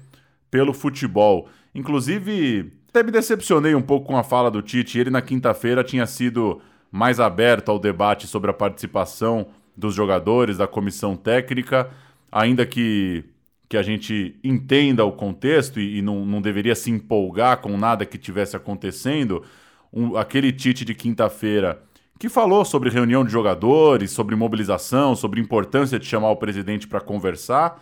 pelo 0.50 0.74
futebol. 0.74 1.48
Inclusive, 1.74 2.74
até 2.90 3.04
me 3.04 3.12
decepcionei 3.12 3.74
um 3.74 3.82
pouco 3.82 4.08
com 4.08 4.18
a 4.18 4.24
fala 4.24 4.52
do 4.52 4.62
Tite. 4.62 5.00
Ele 5.00 5.10
na 5.10 5.22
quinta-feira 5.22 5.84
tinha 5.84 6.06
sido 6.06 6.62
mais 6.92 7.20
aberto 7.20 7.70
ao 7.70 7.80
debate 7.80 8.28
sobre 8.28 8.52
a 8.52 8.54
participação 8.54 9.48
dos 9.78 9.96
jogadores, 9.96 10.58
da 10.58 10.68
comissão 10.68 11.16
técnica, 11.16 11.90
ainda 12.30 12.66
que, 12.66 13.24
que 13.72 13.78
a 13.78 13.82
gente 13.82 14.38
entenda 14.44 15.06
o 15.06 15.14
contexto 15.14 15.80
e, 15.80 16.00
e 16.00 16.02
não, 16.02 16.26
não 16.26 16.42
deveria 16.42 16.76
se 16.76 16.92
empolgar 16.92 17.62
com 17.62 17.78
nada 17.78 18.06
que 18.06 18.18
tivesse 18.18 18.54
acontecendo, 18.54 19.46
um, 19.94 20.18
aquele 20.18 20.52
Tite 20.52 20.84
de 20.84 20.94
quinta-feira 20.94 21.82
que 22.20 22.28
falou 22.28 22.66
sobre 22.66 22.90
reunião 22.90 23.24
de 23.24 23.32
jogadores, 23.32 24.12
sobre 24.12 24.36
mobilização, 24.36 25.16
sobre 25.16 25.40
importância 25.40 25.98
de 25.98 26.06
chamar 26.06 26.32
o 26.32 26.36
presidente 26.36 26.86
para 26.86 27.00
conversar. 27.00 27.82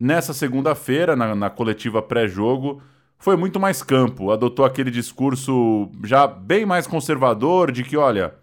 Nessa 0.00 0.32
segunda-feira, 0.32 1.14
na, 1.14 1.34
na 1.34 1.50
coletiva 1.50 2.00
pré-jogo, 2.00 2.80
foi 3.18 3.36
muito 3.36 3.60
mais 3.60 3.82
campo, 3.82 4.30
adotou 4.30 4.64
aquele 4.64 4.90
discurso 4.90 5.90
já 6.02 6.26
bem 6.26 6.64
mais 6.64 6.86
conservador 6.86 7.70
de 7.70 7.84
que, 7.84 7.98
olha, 7.98 8.34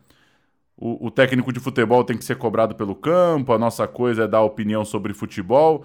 o, 0.78 1.08
o, 1.08 1.10
técnico 1.10 1.52
de 1.52 1.60
futebol 1.60 2.04
tem 2.04 2.16
que 2.16 2.24
ser 2.24 2.38
cobrado 2.38 2.76
pelo 2.76 2.94
campo, 2.94 3.54
a 3.54 3.58
nossa 3.58 3.88
coisa 3.88 4.26
é 4.26 4.28
dar 4.28 4.44
opinião 4.44 4.86
sobre 4.86 5.16
futebol. 5.16 5.84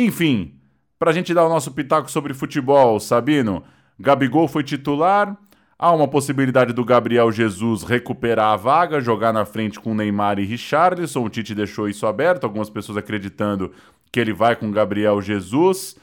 Enfim, 0.00 0.54
para 0.96 1.10
a 1.10 1.12
gente 1.12 1.34
dar 1.34 1.44
o 1.44 1.48
nosso 1.48 1.72
pitaco 1.72 2.08
sobre 2.08 2.32
futebol, 2.32 3.00
Sabino, 3.00 3.64
Gabigol 3.98 4.46
foi 4.46 4.62
titular, 4.62 5.36
há 5.76 5.90
uma 5.90 6.06
possibilidade 6.06 6.72
do 6.72 6.84
Gabriel 6.84 7.32
Jesus 7.32 7.82
recuperar 7.82 8.52
a 8.52 8.56
vaga, 8.56 9.00
jogar 9.00 9.32
na 9.32 9.44
frente 9.44 9.80
com 9.80 9.96
Neymar 9.96 10.38
e 10.38 10.44
Richarlison, 10.44 11.24
o 11.24 11.28
Tite 11.28 11.52
deixou 11.52 11.88
isso 11.88 12.06
aberto, 12.06 12.44
algumas 12.44 12.70
pessoas 12.70 12.96
acreditando 12.96 13.72
que 14.12 14.20
ele 14.20 14.32
vai 14.32 14.54
com 14.54 14.70
Gabriel 14.70 15.20
Jesus. 15.20 15.96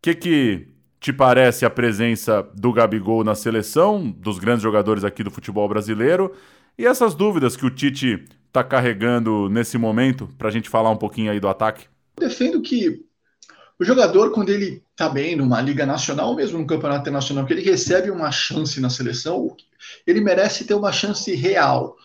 Que, 0.00 0.14
que 0.14 0.68
te 0.98 1.12
parece 1.12 1.66
a 1.66 1.70
presença 1.70 2.48
do 2.54 2.72
Gabigol 2.72 3.22
na 3.24 3.34
seleção, 3.34 4.10
dos 4.10 4.38
grandes 4.38 4.62
jogadores 4.62 5.04
aqui 5.04 5.22
do 5.22 5.30
futebol 5.30 5.68
brasileiro, 5.68 6.32
e 6.78 6.86
essas 6.86 7.14
dúvidas 7.14 7.56
que 7.56 7.66
o 7.66 7.70
Tite 7.70 8.24
está 8.46 8.64
carregando 8.64 9.50
nesse 9.50 9.76
momento, 9.76 10.28
para 10.38 10.48
a 10.48 10.50
gente 10.50 10.70
falar 10.70 10.90
um 10.90 10.96
pouquinho 10.96 11.30
aí 11.30 11.38
do 11.38 11.48
ataque? 11.48 11.88
Defendo 12.18 12.62
que 12.62 13.06
o 13.78 13.84
jogador, 13.84 14.32
quando 14.32 14.48
ele 14.48 14.82
está 14.90 15.08
bem 15.08 15.36
numa 15.36 15.60
liga 15.60 15.86
nacional, 15.86 16.34
mesmo 16.34 16.58
no 16.58 16.66
campeonato 16.66 17.02
internacional, 17.02 17.46
que 17.46 17.52
ele 17.52 17.62
recebe 17.62 18.10
uma 18.10 18.32
chance 18.32 18.80
na 18.80 18.90
seleção, 18.90 19.56
ele 20.04 20.20
merece 20.20 20.64
ter 20.64 20.74
uma 20.74 20.90
chance 20.90 21.32
real. 21.32 21.96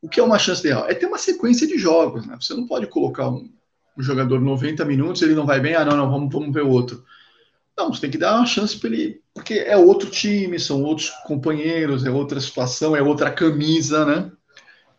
O 0.00 0.08
que 0.08 0.20
é 0.20 0.22
uma 0.22 0.38
chance 0.38 0.62
real? 0.62 0.88
É 0.88 0.94
ter 0.94 1.06
uma 1.06 1.18
sequência 1.18 1.66
de 1.66 1.76
jogos. 1.76 2.24
Né? 2.24 2.36
Você 2.40 2.54
não 2.54 2.68
pode 2.68 2.86
colocar 2.86 3.28
um, 3.28 3.50
um 3.98 4.02
jogador 4.02 4.40
90 4.40 4.84
minutos, 4.84 5.22
ele 5.22 5.34
não 5.34 5.44
vai 5.44 5.58
bem, 5.58 5.74
ah, 5.74 5.84
não, 5.84 5.96
não, 5.96 6.08
vamos, 6.08 6.32
vamos 6.32 6.54
ver 6.54 6.62
outro. 6.62 7.04
Não, 7.76 7.92
você 7.92 8.02
tem 8.02 8.10
que 8.10 8.18
dar 8.18 8.36
uma 8.36 8.46
chance 8.46 8.78
para 8.78 8.90
ele, 8.90 9.20
porque 9.34 9.54
é 9.54 9.76
outro 9.76 10.08
time, 10.08 10.60
são 10.60 10.82
outros 10.84 11.10
companheiros, 11.26 12.04
é 12.04 12.10
outra 12.10 12.40
situação, 12.40 12.94
é 12.94 13.02
outra 13.02 13.30
camisa, 13.30 14.04
né? 14.04 14.30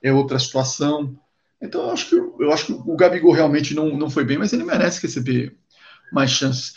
É 0.02 0.12
outra 0.12 0.38
situação. 0.38 1.16
Então 1.62 1.84
eu 1.84 1.92
acho 1.92 2.10
que 2.10 2.16
eu 2.16 2.52
acho 2.52 2.66
que 2.66 2.74
o 2.74 2.96
Gabigol 2.98 3.32
realmente 3.32 3.74
não, 3.74 3.96
não 3.96 4.10
foi 4.10 4.26
bem, 4.26 4.38
mas 4.38 4.52
ele 4.52 4.66
merece 4.66 5.02
receber 5.02 5.56
mais 6.14 6.32
chances. 6.32 6.74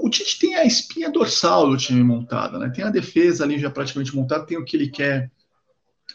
O 0.00 0.08
Tite 0.08 0.38
tem 0.38 0.54
a 0.54 0.64
espinha 0.64 1.10
dorsal 1.10 1.68
do 1.68 1.76
time 1.76 2.02
montada, 2.02 2.58
né? 2.58 2.70
Tem 2.70 2.84
a 2.84 2.90
defesa 2.90 3.44
ali 3.44 3.58
já 3.58 3.70
praticamente 3.70 4.14
montada, 4.14 4.46
tem 4.46 4.56
o 4.56 4.64
que 4.64 4.76
ele 4.76 4.88
quer 4.88 5.30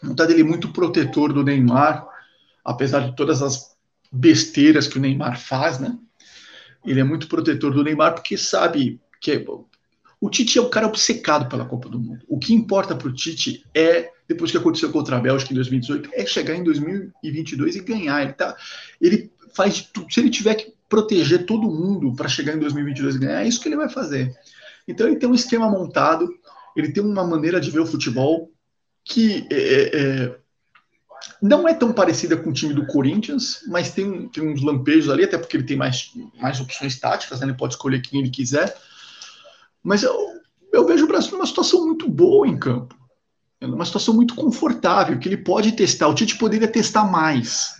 montado 0.04 0.32
ele 0.32 0.42
é 0.42 0.46
muito 0.46 0.72
protetor 0.72 1.32
do 1.34 1.44
Neymar, 1.44 2.08
apesar 2.64 3.02
de 3.02 3.16
todas 3.16 3.42
as 3.42 3.76
besteiras 4.12 4.88
que 4.88 4.98
o 4.98 5.02
Neymar 5.02 5.40
faz, 5.40 5.80
né? 5.80 5.98
Ele 6.86 7.00
é 7.00 7.04
muito 7.04 7.28
protetor 7.28 7.74
do 7.74 7.84
Neymar 7.84 8.16
porque 8.16 8.38
sabe 8.38 9.00
que 9.20 9.32
é, 9.32 9.46
o 10.20 10.30
Tite 10.30 10.58
é 10.58 10.62
um 10.62 10.70
cara 10.70 10.88
obcecado 10.88 11.48
pela 11.48 11.66
Copa 11.66 11.88
do 11.88 12.00
Mundo. 12.00 12.26
O 12.28 12.40
que 12.40 12.54
importa 12.54 12.96
para 12.96 13.08
o 13.08 13.14
Tite 13.14 13.64
é, 13.74 14.12
depois 14.28 14.50
que 14.50 14.58
aconteceu 14.58 14.92
contra 14.92 15.18
a 15.18 15.20
Bélgica 15.20 15.52
em 15.52 15.56
2018, 15.56 16.10
é 16.14 16.26
chegar 16.26 16.56
em 16.56 16.64
2022 16.64 17.76
e 17.76 17.82
ganhar. 17.82 18.24
Ele, 18.24 18.34
tá, 18.34 18.56
ele 19.00 19.32
faz 19.54 19.82
tudo. 19.82 20.12
Se 20.12 20.20
ele 20.20 20.30
tiver 20.30 20.56
que 20.56 20.74
proteger 20.92 21.46
todo 21.46 21.72
mundo 21.72 22.14
para 22.14 22.28
chegar 22.28 22.54
em 22.54 22.60
2022 22.60 23.16
e 23.16 23.20
ganhar, 23.20 23.42
é 23.42 23.48
isso 23.48 23.62
que 23.62 23.70
ele 23.70 23.78
vai 23.78 23.88
fazer. 23.88 24.38
Então 24.86 25.08
ele 25.08 25.16
tem 25.16 25.30
um 25.30 25.34
esquema 25.34 25.70
montado, 25.70 26.30
ele 26.76 26.92
tem 26.92 27.02
uma 27.02 27.26
maneira 27.26 27.62
de 27.62 27.72
ver 27.72 27.80
o 27.80 27.86
futebol 27.86 28.52
que 29.06 29.48
é, 29.50 29.56
é, 29.56 30.02
é 30.02 30.38
não 31.42 31.66
é 31.66 31.74
tão 31.74 31.94
parecida 31.94 32.36
com 32.36 32.50
o 32.50 32.54
time 32.54 32.74
do 32.74 32.86
Corinthians, 32.86 33.62
mas 33.68 33.92
tem, 33.92 34.28
tem 34.28 34.46
uns 34.46 34.62
lampejos 34.62 35.10
ali, 35.10 35.24
até 35.24 35.38
porque 35.38 35.56
ele 35.56 35.64
tem 35.64 35.78
mais, 35.78 36.12
mais 36.40 36.60
opções 36.60 37.00
táticas, 37.00 37.40
né? 37.40 37.48
ele 37.48 37.58
pode 37.58 37.76
escolher 37.76 38.02
quem 38.02 38.20
ele 38.20 38.30
quiser. 38.30 38.76
Mas 39.82 40.04
eu, 40.04 40.14
eu 40.74 40.86
vejo 40.86 41.06
o 41.06 41.08
Brasil 41.08 41.32
numa 41.32 41.46
situação 41.46 41.86
muito 41.86 42.10
boa 42.10 42.46
em 42.46 42.58
campo, 42.58 42.96
numa 43.62 43.86
situação 43.86 44.14
muito 44.14 44.36
confortável, 44.36 45.18
que 45.18 45.30
ele 45.30 45.38
pode 45.38 45.72
testar. 45.72 46.10
O 46.10 46.14
Tite 46.14 46.38
poderia 46.38 46.68
testar 46.68 47.06
mais, 47.06 47.76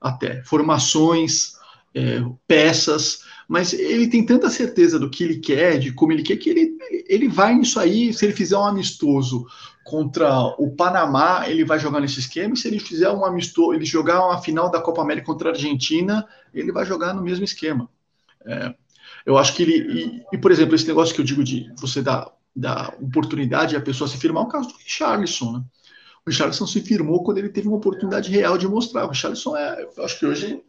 até 0.00 0.42
formações, 0.42 1.52
é, 1.94 2.22
peças, 2.46 3.20
mas 3.48 3.72
ele 3.72 4.08
tem 4.08 4.24
tanta 4.24 4.48
certeza 4.48 4.98
do 4.98 5.10
que 5.10 5.24
ele 5.24 5.38
quer, 5.38 5.78
de 5.78 5.92
como 5.92 6.12
ele 6.12 6.22
quer, 6.22 6.36
que 6.36 6.48
ele, 6.48 6.76
ele 7.06 7.28
vai 7.28 7.54
nisso 7.54 7.78
aí. 7.78 8.12
Se 8.12 8.24
ele 8.24 8.32
fizer 8.32 8.56
um 8.56 8.64
amistoso 8.64 9.46
contra 9.84 10.46
o 10.58 10.74
Panamá, 10.74 11.46
ele 11.46 11.64
vai 11.64 11.78
jogar 11.78 12.00
nesse 12.00 12.20
esquema. 12.20 12.54
E 12.54 12.56
se 12.56 12.68
ele 12.68 12.78
fizer 12.78 13.10
um 13.10 13.24
amistoso, 13.24 13.74
ele 13.74 13.84
jogar 13.84 14.24
uma 14.24 14.40
final 14.40 14.70
da 14.70 14.80
Copa 14.80 15.02
América 15.02 15.26
contra 15.26 15.50
a 15.50 15.52
Argentina, 15.52 16.26
ele 16.54 16.72
vai 16.72 16.86
jogar 16.86 17.12
no 17.12 17.22
mesmo 17.22 17.44
esquema. 17.44 17.88
É, 18.46 18.74
eu 19.26 19.36
acho 19.36 19.54
que 19.54 19.62
ele. 19.62 19.76
E, 20.02 20.22
e, 20.32 20.38
por 20.38 20.50
exemplo, 20.50 20.74
esse 20.74 20.86
negócio 20.86 21.14
que 21.14 21.20
eu 21.20 21.24
digo 21.24 21.44
de 21.44 21.70
você 21.76 22.00
dar, 22.00 22.32
dar 22.54 22.94
oportunidade 23.00 23.76
a 23.76 23.80
pessoa 23.80 24.08
se 24.08 24.16
firmar, 24.16 24.44
é 24.44 24.46
o 24.46 24.48
caso 24.48 24.68
do 24.68 24.76
Richarlison, 24.76 25.52
né? 25.52 25.64
O 26.24 26.30
Richarlison 26.30 26.66
se 26.66 26.80
firmou 26.80 27.22
quando 27.24 27.38
ele 27.38 27.48
teve 27.48 27.66
uma 27.66 27.76
oportunidade 27.76 28.30
real 28.30 28.56
de 28.56 28.68
mostrar. 28.68 29.04
O 29.04 29.08
Richarlison 29.08 29.56
é. 29.56 29.86
Eu 29.96 30.04
acho 30.04 30.18
que 30.18 30.26
hoje 30.26 30.62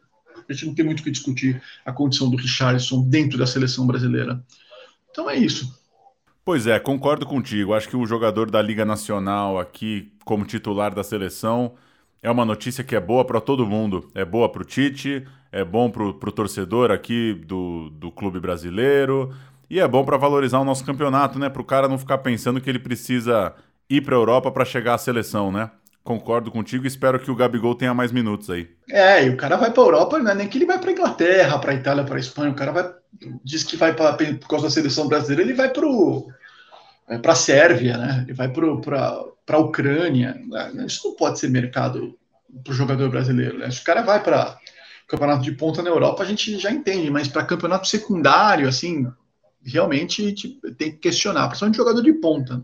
a 0.49 0.53
gente 0.53 0.65
não 0.67 0.75
tem 0.75 0.85
muito 0.85 0.99
o 0.99 1.03
que 1.03 1.11
discutir 1.11 1.61
a 1.85 1.91
condição 1.91 2.29
do 2.29 2.37
Richarlison 2.37 3.01
dentro 3.07 3.37
da 3.37 3.45
seleção 3.45 3.85
brasileira. 3.87 4.43
Então 5.11 5.29
é 5.29 5.37
isso. 5.37 5.81
Pois 6.45 6.67
é, 6.67 6.79
concordo 6.79 7.25
contigo. 7.25 7.73
Acho 7.73 7.87
que 7.87 7.95
o 7.95 8.05
jogador 8.05 8.51
da 8.51 8.61
Liga 8.61 8.83
Nacional 8.83 9.59
aqui, 9.59 10.11
como 10.25 10.45
titular 10.45 10.93
da 10.93 11.03
seleção, 11.03 11.75
é 12.21 12.29
uma 12.29 12.45
notícia 12.45 12.83
que 12.83 12.95
é 12.95 12.99
boa 12.99 13.23
para 13.23 13.39
todo 13.39 13.65
mundo. 13.65 14.09
É 14.13 14.25
boa 14.25 14.49
para 14.49 14.61
o 14.61 14.65
Tite, 14.65 15.25
é 15.51 15.63
bom 15.63 15.89
para 15.89 16.03
o 16.03 16.31
torcedor 16.31 16.91
aqui 16.91 17.33
do, 17.33 17.89
do 17.91 18.11
clube 18.11 18.39
brasileiro 18.39 19.33
e 19.69 19.79
é 19.79 19.87
bom 19.87 20.03
para 20.05 20.17
valorizar 20.17 20.59
o 20.59 20.65
nosso 20.65 20.85
campeonato, 20.85 21.39
né? 21.39 21.49
Para 21.49 21.61
o 21.61 21.65
cara 21.65 21.87
não 21.87 21.97
ficar 21.97 22.19
pensando 22.19 22.61
que 22.61 22.69
ele 22.69 22.79
precisa 22.79 23.55
ir 23.89 24.01
para 24.01 24.15
a 24.15 24.19
Europa 24.19 24.51
para 24.51 24.65
chegar 24.65 24.95
à 24.95 24.97
seleção, 24.97 25.51
né? 25.51 25.71
Concordo 26.03 26.51
contigo 26.51 26.83
e 26.83 26.87
espero 26.87 27.19
que 27.19 27.31
o 27.31 27.35
Gabigol 27.35 27.75
tenha 27.75 27.93
mais 27.93 28.11
minutos 28.11 28.49
aí. 28.49 28.69
É, 28.89 29.25
e 29.25 29.29
o 29.29 29.37
cara 29.37 29.55
vai 29.55 29.71
para 29.71 29.81
a 29.81 29.85
Europa, 29.85 30.19
não 30.19 30.31
é 30.31 30.35
nem 30.35 30.49
que 30.49 30.57
ele 30.57 30.65
vai 30.65 30.77
para 30.77 30.91
Inglaterra, 30.91 31.57
para 31.59 31.73
Itália, 31.73 32.03
para 32.03 32.19
Espanha. 32.19 32.51
O 32.51 32.55
cara 32.55 32.71
vai 32.71 32.93
diz 33.43 33.63
que 33.63 33.77
vai 33.77 33.93
pra, 33.93 34.13
por 34.13 34.47
causa 34.47 34.65
da 34.65 34.71
seleção 34.71 35.07
brasileira, 35.07 35.43
ele 35.43 35.53
vai 35.53 35.69
para 35.69 35.87
é, 37.09 37.31
a 37.31 37.35
Sérvia, 37.35 37.97
né? 37.97 38.23
Ele 38.23 38.33
vai 38.33 38.49
para 38.49 39.55
a 39.55 39.57
Ucrânia. 39.57 40.39
Né? 40.47 40.85
Isso 40.85 41.07
não 41.07 41.15
pode 41.15 41.39
ser 41.39 41.49
mercado 41.49 42.17
para 42.63 42.71
o 42.71 42.75
jogador 42.75 43.09
brasileiro. 43.09 43.57
Né? 43.57 43.69
Se 43.71 43.81
o 43.81 43.83
cara 43.83 44.01
vai 44.01 44.21
para 44.21 44.57
campeonato 45.07 45.43
de 45.43 45.51
ponta 45.51 45.81
na 45.81 45.89
Europa, 45.89 46.23
a 46.23 46.25
gente 46.25 46.57
já 46.57 46.71
entende, 46.71 47.09
mas 47.09 47.27
para 47.27 47.45
campeonato 47.45 47.87
secundário, 47.87 48.67
assim, 48.67 49.07
realmente 49.63 50.33
tem 50.77 50.91
que 50.91 50.97
questionar, 50.97 51.47
principalmente 51.47 51.77
jogador 51.77 52.01
de 52.01 52.13
ponta. 52.13 52.63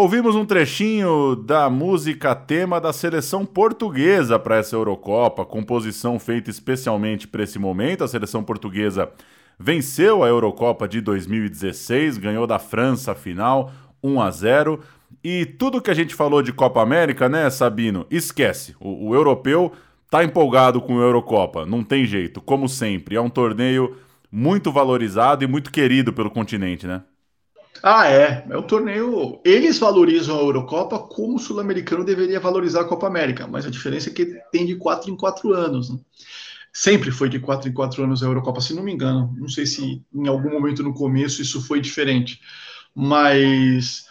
Ouvimos 0.00 0.34
um 0.34 0.46
trechinho 0.46 1.36
da 1.36 1.68
música 1.68 2.34
tema 2.34 2.80
da 2.80 2.90
seleção 2.90 3.44
portuguesa 3.44 4.38
para 4.38 4.56
essa 4.56 4.74
Eurocopa, 4.74 5.44
composição 5.44 6.18
feita 6.18 6.48
especialmente 6.48 7.28
para 7.28 7.42
esse 7.42 7.58
momento. 7.58 8.02
A 8.02 8.08
seleção 8.08 8.42
portuguesa 8.42 9.10
venceu 9.58 10.24
a 10.24 10.28
Eurocopa 10.28 10.88
de 10.88 11.02
2016, 11.02 12.16
ganhou 12.16 12.46
da 12.46 12.58
França 12.58 13.12
a 13.12 13.14
final 13.14 13.70
1 14.02 14.22
a 14.22 14.30
0. 14.30 14.80
E 15.22 15.44
tudo 15.44 15.82
que 15.82 15.90
a 15.90 15.94
gente 15.94 16.14
falou 16.14 16.40
de 16.40 16.50
Copa 16.50 16.80
América, 16.80 17.28
né, 17.28 17.50
Sabino? 17.50 18.06
Esquece. 18.10 18.74
O, 18.80 19.10
o 19.10 19.14
europeu 19.14 19.70
tá 20.08 20.24
empolgado 20.24 20.80
com 20.80 20.98
a 20.98 21.02
Eurocopa, 21.02 21.66
não 21.66 21.84
tem 21.84 22.06
jeito, 22.06 22.40
como 22.40 22.70
sempre. 22.70 23.16
É 23.16 23.20
um 23.20 23.28
torneio 23.28 23.98
muito 24.32 24.72
valorizado 24.72 25.44
e 25.44 25.46
muito 25.46 25.70
querido 25.70 26.10
pelo 26.10 26.30
continente, 26.30 26.86
né? 26.86 27.02
Ah, 27.82 28.08
é. 28.08 28.44
É 28.48 28.58
um 28.58 28.62
torneio. 28.62 29.40
Eles 29.44 29.78
valorizam 29.78 30.38
a 30.38 30.42
Eurocopa 30.42 30.98
como 30.98 31.36
o 31.36 31.38
sul-americano 31.38 32.04
deveria 32.04 32.40
valorizar 32.40 32.82
a 32.82 32.88
Copa 32.88 33.06
América, 33.06 33.46
mas 33.46 33.64
a 33.64 33.70
diferença 33.70 34.10
é 34.10 34.12
que 34.12 34.26
tem 34.52 34.66
de 34.66 34.76
quatro 34.76 35.10
em 35.10 35.16
quatro 35.16 35.52
anos. 35.54 35.90
Né? 35.90 35.98
Sempre 36.72 37.10
foi 37.10 37.28
de 37.28 37.40
quatro 37.40 37.68
em 37.68 37.72
quatro 37.72 38.04
anos 38.04 38.22
a 38.22 38.26
Eurocopa, 38.26 38.60
se 38.60 38.74
não 38.74 38.82
me 38.82 38.92
engano. 38.92 39.34
Não 39.38 39.48
sei 39.48 39.66
se 39.66 40.04
em 40.12 40.28
algum 40.28 40.50
momento 40.50 40.82
no 40.82 40.94
começo 40.94 41.40
isso 41.40 41.62
foi 41.62 41.80
diferente, 41.80 42.40
mas 42.94 44.06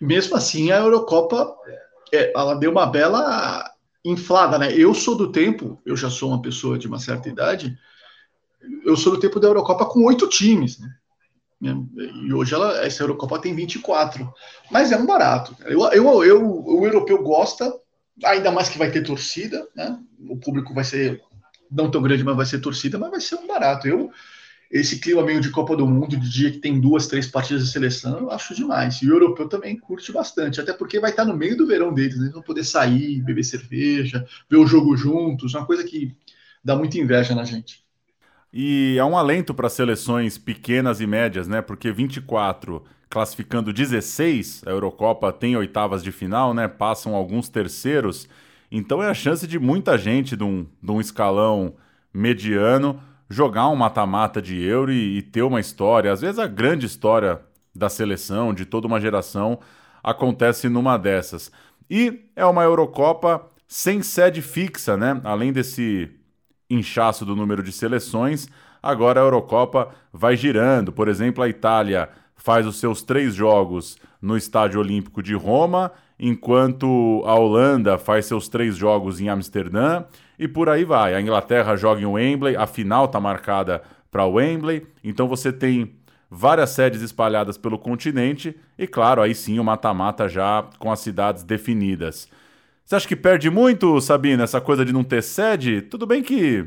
mesmo 0.00 0.36
assim 0.36 0.70
a 0.72 0.78
Eurocopa 0.78 1.54
é, 2.12 2.32
ela 2.34 2.54
deu 2.54 2.70
uma 2.70 2.86
bela 2.86 3.64
inflada, 4.04 4.58
né? 4.58 4.72
Eu 4.76 4.92
sou 4.92 5.16
do 5.16 5.32
tempo, 5.32 5.80
eu 5.86 5.96
já 5.96 6.10
sou 6.10 6.30
uma 6.30 6.42
pessoa 6.42 6.78
de 6.78 6.86
uma 6.86 6.98
certa 6.98 7.28
idade, 7.28 7.78
eu 8.84 8.96
sou 8.96 9.12
do 9.12 9.20
tempo 9.20 9.40
da 9.40 9.48
Eurocopa 9.48 9.86
com 9.86 10.04
oito 10.04 10.28
times, 10.28 10.78
né? 10.78 10.88
Né? 11.64 11.74
E 12.26 12.32
hoje 12.32 12.54
ela, 12.54 12.84
essa 12.84 13.02
Eurocopa 13.02 13.38
tem 13.38 13.54
24. 13.54 14.30
Mas 14.70 14.92
é 14.92 14.96
um 14.98 15.06
barato. 15.06 15.56
Eu, 15.64 15.80
eu, 15.92 16.24
eu, 16.24 16.64
o 16.66 16.84
europeu 16.84 17.22
gosta, 17.22 17.72
ainda 18.22 18.50
mais 18.50 18.68
que 18.68 18.78
vai 18.78 18.90
ter 18.90 19.02
torcida, 19.02 19.66
né? 19.74 19.98
O 20.28 20.36
público 20.36 20.74
vai 20.74 20.84
ser 20.84 21.22
não 21.70 21.90
tão 21.90 22.02
grande, 22.02 22.22
mas 22.22 22.36
vai 22.36 22.44
ser 22.44 22.60
torcida, 22.60 22.98
mas 22.98 23.10
vai 23.10 23.20
ser 23.20 23.36
um 23.36 23.46
barato. 23.46 23.88
Eu, 23.88 24.10
esse 24.70 24.98
clima 24.98 25.24
meio 25.24 25.40
de 25.40 25.50
Copa 25.50 25.74
do 25.74 25.86
Mundo, 25.86 26.16
de 26.16 26.28
dia 26.28 26.50
que 26.50 26.58
tem 26.58 26.78
duas, 26.78 27.06
três 27.06 27.26
partidas 27.26 27.64
de 27.64 27.72
seleção, 27.72 28.18
eu 28.18 28.30
acho 28.30 28.54
demais. 28.54 29.00
E 29.00 29.08
o 29.08 29.14
europeu 29.14 29.48
também 29.48 29.78
curte 29.78 30.12
bastante, 30.12 30.60
até 30.60 30.72
porque 30.72 31.00
vai 31.00 31.10
estar 31.10 31.24
no 31.24 31.36
meio 31.36 31.56
do 31.56 31.66
verão 31.66 31.94
deles, 31.94 32.16
né? 32.16 32.24
eles 32.24 32.34
vão 32.34 32.42
poder 32.42 32.64
sair, 32.64 33.22
beber 33.22 33.44
cerveja, 33.44 34.26
ver 34.50 34.56
o 34.56 34.66
jogo 34.66 34.96
juntos, 34.96 35.54
uma 35.54 35.64
coisa 35.64 35.84
que 35.84 36.14
dá 36.62 36.76
muita 36.76 36.98
inveja 36.98 37.34
na 37.34 37.44
gente. 37.44 37.83
E 38.56 38.96
é 38.96 39.04
um 39.04 39.18
alento 39.18 39.52
para 39.52 39.68
seleções 39.68 40.38
pequenas 40.38 41.00
e 41.00 41.08
médias, 41.08 41.48
né? 41.48 41.60
Porque 41.60 41.90
24 41.90 42.84
classificando 43.10 43.72
16, 43.72 44.62
a 44.64 44.70
Eurocopa 44.70 45.32
tem 45.32 45.56
oitavas 45.56 46.04
de 46.04 46.12
final, 46.12 46.54
né? 46.54 46.68
Passam 46.68 47.16
alguns 47.16 47.48
terceiros. 47.48 48.28
Então 48.70 49.02
é 49.02 49.08
a 49.10 49.14
chance 49.14 49.44
de 49.44 49.58
muita 49.58 49.98
gente 49.98 50.36
de 50.36 50.44
um, 50.44 50.68
de 50.80 50.92
um 50.92 51.00
escalão 51.00 51.74
mediano 52.12 53.00
jogar 53.28 53.68
um 53.68 53.74
mata-mata 53.74 54.40
de 54.40 54.62
Euro 54.62 54.92
e, 54.92 55.18
e 55.18 55.22
ter 55.22 55.42
uma 55.42 55.58
história. 55.58 56.12
Às 56.12 56.20
vezes 56.20 56.38
a 56.38 56.46
grande 56.46 56.86
história 56.86 57.40
da 57.74 57.88
seleção, 57.88 58.54
de 58.54 58.64
toda 58.64 58.86
uma 58.86 59.00
geração, 59.00 59.58
acontece 60.00 60.68
numa 60.68 60.96
dessas. 60.96 61.50
E 61.90 62.20
é 62.36 62.46
uma 62.46 62.62
Eurocopa 62.62 63.50
sem 63.66 64.00
sede 64.00 64.40
fixa, 64.40 64.96
né? 64.96 65.20
Além 65.24 65.52
desse 65.52 66.08
inchaço 66.68 67.24
do 67.24 67.36
número 67.36 67.62
de 67.62 67.72
seleções, 67.72 68.48
agora 68.82 69.20
a 69.20 69.24
Eurocopa 69.24 69.90
vai 70.12 70.36
girando. 70.36 70.92
Por 70.92 71.08
exemplo, 71.08 71.42
a 71.42 71.48
Itália 71.48 72.08
faz 72.36 72.66
os 72.66 72.76
seus 72.76 73.02
três 73.02 73.34
jogos 73.34 73.96
no 74.20 74.36
Estádio 74.36 74.80
Olímpico 74.80 75.22
de 75.22 75.34
Roma, 75.34 75.92
enquanto 76.18 77.22
a 77.26 77.34
Holanda 77.34 77.98
faz 77.98 78.26
seus 78.26 78.48
três 78.48 78.76
jogos 78.76 79.20
em 79.20 79.28
Amsterdã 79.28 80.04
e 80.38 80.48
por 80.48 80.68
aí 80.68 80.84
vai. 80.84 81.14
A 81.14 81.20
Inglaterra 81.20 81.76
joga 81.76 82.00
em 82.00 82.06
Wembley, 82.06 82.56
a 82.56 82.66
final 82.66 83.06
está 83.06 83.20
marcada 83.20 83.82
para 84.10 84.26
Wembley, 84.26 84.86
então 85.02 85.26
você 85.26 85.52
tem 85.52 85.94
várias 86.30 86.70
sedes 86.70 87.02
espalhadas 87.02 87.56
pelo 87.56 87.78
continente 87.78 88.56
e, 88.78 88.86
claro, 88.86 89.22
aí 89.22 89.34
sim 89.34 89.58
o 89.58 89.64
mata-mata 89.64 90.28
já 90.28 90.64
com 90.78 90.90
as 90.90 91.00
cidades 91.00 91.42
definidas. 91.42 92.28
Você 92.84 92.96
acha 92.96 93.08
que 93.08 93.16
perde 93.16 93.48
muito, 93.48 93.98
Sabina, 94.02 94.44
essa 94.44 94.60
coisa 94.60 94.84
de 94.84 94.92
não 94.92 95.02
ter 95.02 95.22
sede? 95.22 95.80
Tudo 95.80 96.06
bem 96.06 96.22
que 96.22 96.66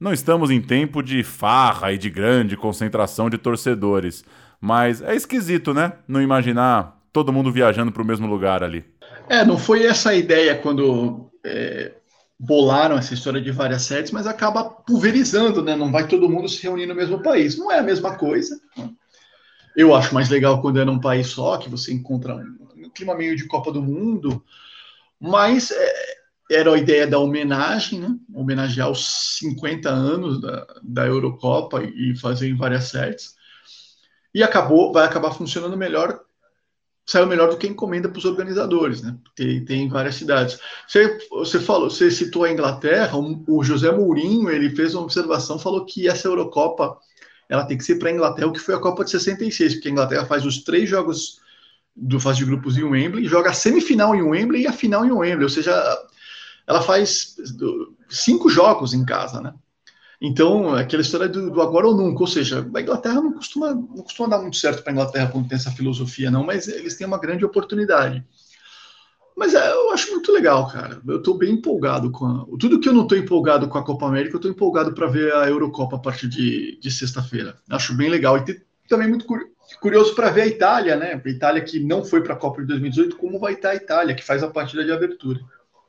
não 0.00 0.10
estamos 0.10 0.50
em 0.50 0.60
tempo 0.60 1.02
de 1.02 1.22
farra 1.22 1.92
e 1.92 1.98
de 1.98 2.08
grande 2.08 2.56
concentração 2.56 3.28
de 3.28 3.36
torcedores, 3.36 4.24
mas 4.58 5.02
é 5.02 5.14
esquisito, 5.14 5.74
né? 5.74 5.92
Não 6.08 6.22
imaginar 6.22 6.98
todo 7.12 7.32
mundo 7.32 7.52
viajando 7.52 7.92
para 7.92 8.02
o 8.02 8.06
mesmo 8.06 8.26
lugar 8.26 8.64
ali. 8.64 8.82
É, 9.28 9.44
não 9.44 9.58
foi 9.58 9.84
essa 9.84 10.10
a 10.10 10.14
ideia 10.14 10.56
quando 10.56 11.30
é, 11.44 11.92
bolaram 12.38 12.96
essa 12.96 13.12
história 13.12 13.40
de 13.40 13.50
várias 13.50 13.82
sedes, 13.82 14.12
mas 14.12 14.26
acaba 14.26 14.64
pulverizando, 14.64 15.62
né? 15.62 15.76
Não 15.76 15.92
vai 15.92 16.08
todo 16.08 16.30
mundo 16.30 16.48
se 16.48 16.62
reunir 16.62 16.86
no 16.86 16.94
mesmo 16.94 17.22
país. 17.22 17.58
Não 17.58 17.70
é 17.70 17.80
a 17.80 17.82
mesma 17.82 18.16
coisa. 18.16 18.58
Né? 18.78 18.88
Eu 19.76 19.94
acho 19.94 20.14
mais 20.14 20.30
legal 20.30 20.62
quando 20.62 20.80
é 20.80 20.86
num 20.86 20.98
país 20.98 21.26
só, 21.26 21.58
que 21.58 21.68
você 21.68 21.92
encontra 21.92 22.34
um, 22.34 22.86
um 22.86 22.90
clima 22.90 23.14
meio 23.14 23.36
de 23.36 23.46
Copa 23.46 23.70
do 23.70 23.82
Mundo, 23.82 24.42
mas 25.20 25.70
é, 25.70 25.94
era 26.50 26.72
a 26.74 26.78
ideia 26.78 27.06
da 27.06 27.18
homenagem, 27.18 28.00
né? 28.00 28.16
homenagear 28.34 28.90
os 28.90 29.38
50 29.38 29.88
anos 29.88 30.40
da, 30.40 30.66
da 30.82 31.06
Eurocopa 31.06 31.82
e 31.82 32.16
fazer 32.16 32.48
em 32.48 32.56
várias 32.56 32.84
sedes. 32.84 33.34
E 34.34 34.42
acabou, 34.42 34.92
vai 34.92 35.04
acabar 35.04 35.32
funcionando 35.32 35.76
melhor, 35.76 36.20
saiu 37.06 37.26
melhor 37.26 37.50
do 37.50 37.56
que 37.56 37.66
encomenda 37.66 38.08
para 38.08 38.18
os 38.18 38.24
organizadores, 38.24 39.02
né? 39.02 39.16
Tem, 39.34 39.64
tem 39.64 39.88
várias 39.88 40.14
cidades. 40.14 40.58
Você, 40.86 41.18
você 41.30 41.58
falou, 41.58 41.90
você 41.90 42.10
citou 42.10 42.44
a 42.44 42.50
Inglaterra, 42.50 43.18
o 43.18 43.64
José 43.64 43.90
Mourinho, 43.90 44.48
ele 44.48 44.70
fez 44.70 44.94
uma 44.94 45.02
observação, 45.02 45.58
falou 45.58 45.84
que 45.84 46.08
essa 46.08 46.28
Eurocopa 46.28 46.96
ela 47.48 47.64
tem 47.64 47.76
que 47.76 47.84
ser 47.84 47.96
para 47.96 48.08
a 48.08 48.12
Inglaterra, 48.12 48.46
o 48.46 48.52
que 48.52 48.60
foi 48.60 48.76
a 48.76 48.78
Copa 48.78 49.04
de 49.04 49.10
66, 49.10 49.74
porque 49.74 49.88
a 49.88 49.90
Inglaterra 49.90 50.26
faz 50.26 50.46
os 50.46 50.62
três 50.62 50.88
jogos 50.88 51.40
do 51.94 52.20
fase 52.20 52.38
de 52.38 52.44
grupos 52.44 52.76
em 52.76 52.84
Wembley, 52.84 53.26
joga 53.26 53.50
a 53.50 53.54
semifinal 53.54 54.14
em 54.14 54.22
Wembley 54.22 54.62
e 54.62 54.66
a 54.66 54.72
final 54.72 55.04
em 55.04 55.12
Wembley, 55.12 55.44
ou 55.44 55.50
seja, 55.50 55.72
ela 56.66 56.82
faz 56.82 57.36
cinco 58.08 58.48
jogos 58.48 58.94
em 58.94 59.04
casa, 59.04 59.40
né? 59.40 59.54
Então, 60.20 60.74
aquela 60.74 61.00
história 61.00 61.28
do, 61.28 61.50
do, 61.50 61.62
agora 61.62 61.86
ou 61.86 61.96
nunca, 61.96 62.20
ou 62.20 62.26
seja, 62.26 62.68
a 62.74 62.80
Inglaterra 62.80 63.22
não 63.22 63.32
costuma, 63.32 63.72
não 63.72 64.02
costuma 64.02 64.28
dar 64.28 64.42
muito 64.42 64.56
certo 64.56 64.82
para 64.82 64.92
a 64.92 64.94
Inglaterra 64.94 65.30
quando 65.30 65.48
tem 65.48 65.56
essa 65.56 65.70
filosofia, 65.70 66.30
não, 66.30 66.44
mas 66.44 66.68
eles 66.68 66.94
têm 66.96 67.06
uma 67.06 67.18
grande 67.18 67.44
oportunidade. 67.44 68.22
Mas 69.34 69.54
é, 69.54 69.72
eu 69.72 69.90
acho 69.90 70.10
muito 70.10 70.30
legal, 70.30 70.70
cara. 70.70 71.00
Eu 71.08 71.16
estou 71.16 71.38
bem 71.38 71.54
empolgado 71.54 72.10
com 72.10 72.26
a... 72.26 72.44
tudo 72.58 72.78
que 72.78 72.86
eu 72.86 72.92
não 72.92 73.04
estou 73.04 73.16
empolgado 73.16 73.66
com 73.68 73.78
a 73.78 73.82
Copa 73.82 74.06
América, 74.06 74.34
eu 74.34 74.38
estou 74.38 74.50
empolgado 74.50 74.92
para 74.92 75.06
ver 75.06 75.32
a 75.32 75.48
Eurocopa 75.48 75.96
a 75.96 75.98
partir 75.98 76.28
de, 76.28 76.78
de 76.78 76.90
sexta-feira. 76.90 77.56
Acho 77.70 77.96
bem 77.96 78.10
legal 78.10 78.36
e 78.36 78.62
também 78.86 79.08
muito 79.08 79.24
curioso 79.78 80.14
para 80.14 80.30
ver 80.30 80.42
a 80.42 80.46
Itália, 80.46 80.96
né? 80.96 81.20
A 81.24 81.28
Itália 81.28 81.62
que 81.62 81.80
não 81.80 82.04
foi 82.04 82.22
para 82.22 82.34
a 82.34 82.36
Copa 82.36 82.60
de 82.60 82.68
2018, 82.68 83.16
como 83.16 83.38
vai 83.38 83.54
estar 83.54 83.70
a 83.70 83.74
Itália, 83.74 84.14
que 84.14 84.24
faz 84.24 84.42
a 84.42 84.48
partida 84.48 84.84
de 84.84 84.92
abertura. 84.92 85.40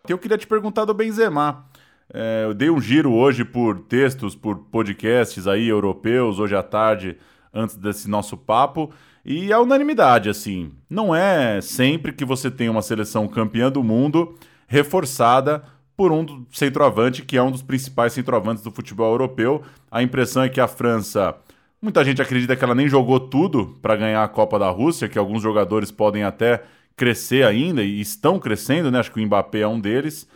Eu 0.07 0.17
queria 0.17 0.37
te 0.37 0.47
perguntar 0.47 0.85
do 0.85 0.93
Benzema. 0.93 1.65
É, 2.13 2.43
eu 2.45 2.53
dei 2.53 2.69
um 2.69 2.81
giro 2.81 3.13
hoje 3.13 3.45
por 3.45 3.79
textos, 3.79 4.35
por 4.35 4.57
podcasts 4.57 5.47
aí 5.47 5.67
europeus, 5.67 6.39
hoje 6.39 6.55
à 6.55 6.63
tarde, 6.63 7.17
antes 7.53 7.75
desse 7.75 8.09
nosso 8.09 8.35
papo. 8.35 8.91
E 9.23 9.53
a 9.53 9.59
unanimidade, 9.59 10.29
assim, 10.29 10.71
não 10.89 11.15
é 11.15 11.61
sempre 11.61 12.11
que 12.11 12.25
você 12.25 12.49
tem 12.49 12.69
uma 12.69 12.81
seleção 12.81 13.27
campeã 13.27 13.71
do 13.71 13.83
mundo 13.83 14.35
reforçada 14.67 15.63
por 15.95 16.11
um 16.11 16.45
centroavante 16.51 17.21
que 17.21 17.37
é 17.37 17.43
um 17.43 17.51
dos 17.51 17.61
principais 17.61 18.13
centroavantes 18.13 18.63
do 18.63 18.71
futebol 18.71 19.11
europeu. 19.11 19.61
A 19.89 20.01
impressão 20.01 20.41
é 20.41 20.49
que 20.49 20.59
a 20.59 20.67
França, 20.67 21.35
muita 21.81 22.03
gente 22.03 22.21
acredita 22.21 22.55
que 22.55 22.63
ela 22.63 22.75
nem 22.75 22.87
jogou 22.87 23.19
tudo 23.19 23.77
para 23.81 23.95
ganhar 23.95 24.23
a 24.23 24.27
Copa 24.27 24.59
da 24.59 24.69
Rússia, 24.69 25.09
que 25.09 25.17
alguns 25.17 25.41
jogadores 25.41 25.91
podem 25.91 26.23
até 26.23 26.63
crescer 26.95 27.45
ainda 27.45 27.81
e 27.81 27.99
estão 27.99 28.39
crescendo, 28.39 28.91
né? 28.91 28.99
Acho 28.99 29.11
que 29.11 29.19
o 29.19 29.25
Mbappé 29.25 29.61
é 29.61 29.67
um 29.67 29.79
deles, 29.79 30.27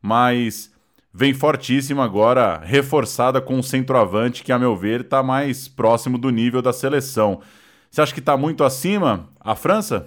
mas 0.00 0.70
vem 1.12 1.34
fortíssima 1.34 2.04
agora, 2.04 2.58
reforçada 2.64 3.40
com 3.40 3.56
um 3.56 3.62
centroavante 3.62 4.42
que, 4.42 4.52
a 4.52 4.58
meu 4.58 4.76
ver, 4.76 5.00
está 5.00 5.22
mais 5.22 5.66
próximo 5.68 6.16
do 6.16 6.30
nível 6.30 6.62
da 6.62 6.72
seleção. 6.72 7.40
Você 7.90 8.00
acha 8.00 8.14
que 8.14 8.20
está 8.20 8.36
muito 8.36 8.64
acima 8.64 9.28
a 9.40 9.54
França? 9.54 10.06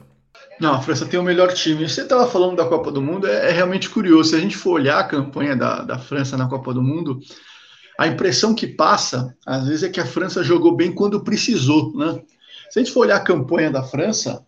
Não, 0.60 0.74
a 0.74 0.82
França 0.82 1.06
tem 1.06 1.20
o 1.20 1.24
melhor 1.24 1.54
time. 1.54 1.88
Você 1.88 2.02
estava 2.02 2.28
falando 2.28 2.56
da 2.56 2.66
Copa 2.66 2.92
do 2.92 3.02
Mundo, 3.02 3.28
é, 3.28 3.50
é, 3.50 3.52
realmente 3.52 3.90
curioso. 3.90 4.30
Se 4.30 4.36
a 4.36 4.40
gente 4.40 4.56
for 4.56 4.72
olhar 4.72 5.00
a 5.00 5.04
campanha 5.04 5.56
da, 5.56 5.82
da 5.84 6.00
França 6.00 6.38
na 6.38 6.48
Copa 6.48 6.74
do 6.74 6.82
Mundo, 6.82 7.20
a 7.98 8.08
impressão 8.08 8.54
que 8.54 8.68
passa, 8.68 9.36
às 9.46 9.68
vezes, 9.68 9.84
é 9.84 9.90
que 9.90 10.00
a 10.00 10.06
França 10.06 10.44
jogou 10.44 10.76
bem 10.76 10.92
quando 10.92 11.24
precisou, 11.24 11.96
né? 11.96 12.22
Se 12.70 12.80
a 12.80 12.84
gente 12.84 12.94
for 12.94 13.02
olhar 13.02 13.18
a 13.18 13.24
campanha 13.24 13.72
da 13.72 13.84
França, 13.84 14.46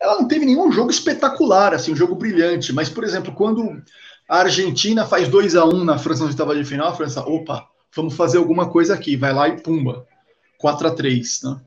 ela 0.00 0.16
não 0.16 0.26
teve 0.26 0.44
nenhum 0.44 0.70
jogo 0.72 0.90
espetacular, 0.90 1.74
assim, 1.74 1.92
um 1.92 1.96
jogo 1.96 2.14
brilhante. 2.14 2.72
Mas, 2.72 2.88
por 2.88 3.04
exemplo, 3.04 3.32
quando 3.32 3.82
a 4.28 4.38
Argentina 4.38 5.06
faz 5.06 5.28
2 5.28 5.56
a 5.56 5.64
1 5.64 5.84
na 5.84 5.98
França 5.98 6.22
na 6.22 6.30
oitava 6.30 6.54
de 6.54 6.64
final, 6.64 6.88
a 6.88 6.94
França, 6.94 7.20
opa, 7.22 7.66
vamos 7.94 8.14
fazer 8.14 8.38
alguma 8.38 8.68
coisa 8.70 8.94
aqui, 8.94 9.16
vai 9.16 9.32
lá 9.32 9.48
e 9.48 9.60
pumba, 9.60 10.06
4 10.58 10.88
a 10.88 10.90
3 10.90 11.42
né? 11.44 11.60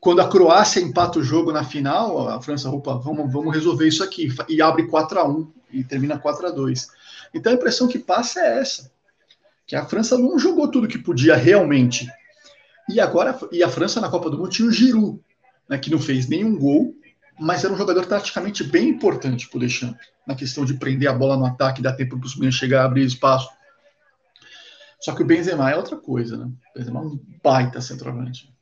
Quando 0.00 0.20
a 0.20 0.28
Croácia 0.28 0.80
empata 0.80 1.18
o 1.18 1.24
jogo 1.24 1.50
na 1.50 1.64
final, 1.64 2.28
a 2.28 2.40
França, 2.40 2.70
opa, 2.70 2.94
vamos, 2.94 3.32
vamos 3.32 3.52
resolver 3.52 3.88
isso 3.88 4.04
aqui. 4.04 4.28
E 4.48 4.62
abre 4.62 4.86
4 4.86 5.18
a 5.18 5.28
1 5.28 5.52
e 5.72 5.82
termina 5.82 6.16
4 6.16 6.46
a 6.46 6.50
2 6.50 6.88
Então 7.34 7.52
a 7.52 7.56
impressão 7.56 7.88
que 7.88 7.98
passa 7.98 8.40
é 8.40 8.60
essa. 8.60 8.92
Que 9.68 9.76
a 9.76 9.86
França 9.86 10.18
não 10.18 10.36
jogou 10.36 10.68
tudo 10.68 10.88
que 10.88 10.98
podia 10.98 11.36
realmente. 11.36 12.08
E 12.88 12.98
agora, 12.98 13.38
e 13.52 13.62
a 13.62 13.68
França 13.68 14.00
na 14.00 14.08
Copa 14.08 14.28
do 14.28 14.36
Mundo 14.36 14.50
tinha 14.50 14.66
o 14.66 14.72
Giroud, 14.72 15.20
né, 15.68 15.78
que 15.78 15.90
não 15.90 16.00
fez 16.00 16.26
nenhum 16.26 16.58
gol, 16.58 16.96
mas 17.38 17.62
era 17.62 17.72
um 17.72 17.76
jogador 17.76 18.04
taticamente 18.06 18.64
bem 18.64 18.88
importante 18.88 19.48
para 19.48 19.58
o 19.58 19.60
Deschamps, 19.60 20.08
na 20.26 20.34
questão 20.34 20.64
de 20.64 20.74
prender 20.74 21.08
a 21.08 21.12
bola 21.12 21.36
no 21.36 21.46
ataque, 21.46 21.80
dar 21.80 21.92
tempo 21.92 22.18
para 22.18 22.26
os 22.26 22.34
meninos 22.34 22.56
chegar, 22.56 22.84
abrir 22.84 23.04
espaço. 23.04 23.48
Só 25.00 25.14
que 25.14 25.22
o 25.22 25.26
Benzema 25.26 25.70
é 25.70 25.76
outra 25.76 25.96
coisa, 25.96 26.36
né? 26.36 26.46
O 26.46 26.78
Benzema 26.78 27.00
é 27.00 27.02
um 27.04 27.20
baita 27.44 27.80
centroavante 27.80 28.52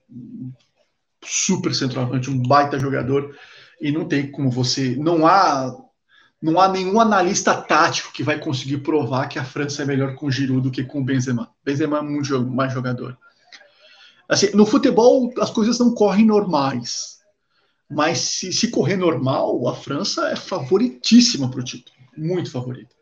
super 1.27 1.75
centroavante, 1.75 2.31
um 2.31 2.41
baita 2.41 2.79
jogador, 2.79 3.37
e 3.81 3.91
não 3.91 4.07
tem 4.07 4.31
como 4.31 4.51
você. 4.51 4.97
Não 4.97 5.27
há. 5.27 5.75
Não 6.41 6.61
há 6.61 6.69
nenhum 6.69 7.01
analista 7.01 7.55
tático 7.55 8.13
que 8.13 8.23
vai 8.23 8.39
conseguir 8.39 8.79
provar 8.79 9.29
que 9.29 9.39
a 9.39 9.45
França 9.45 9.83
é 9.83 9.87
melhor 9.87 10.15
com 10.15 10.31
Giroud 10.31 10.63
do 10.63 10.71
que 10.71 10.85
com 10.85 11.05
Benzema. 11.05 11.51
Benzema 11.65 11.99
é 11.99 12.03
muito 12.03 12.47
mais 12.47 12.73
jogador. 12.73 13.17
Assim, 14.29 14.51
no 14.55 14.67
futebol, 14.67 15.33
as 15.39 15.51
coisas 15.51 15.79
não 15.79 15.95
correm 15.95 16.27
normais. 16.27 17.17
Mas 17.89 18.19
se, 18.19 18.53
se 18.53 18.69
correr 18.71 18.97
normal, 18.97 19.67
a 19.69 19.75
França 19.75 20.29
é 20.29 20.37
favoritíssima 20.37 21.49
para 21.51 21.61
o 21.61 21.65
título. 21.65 21.97
Muito 22.17 22.51
favorita. 22.51 22.95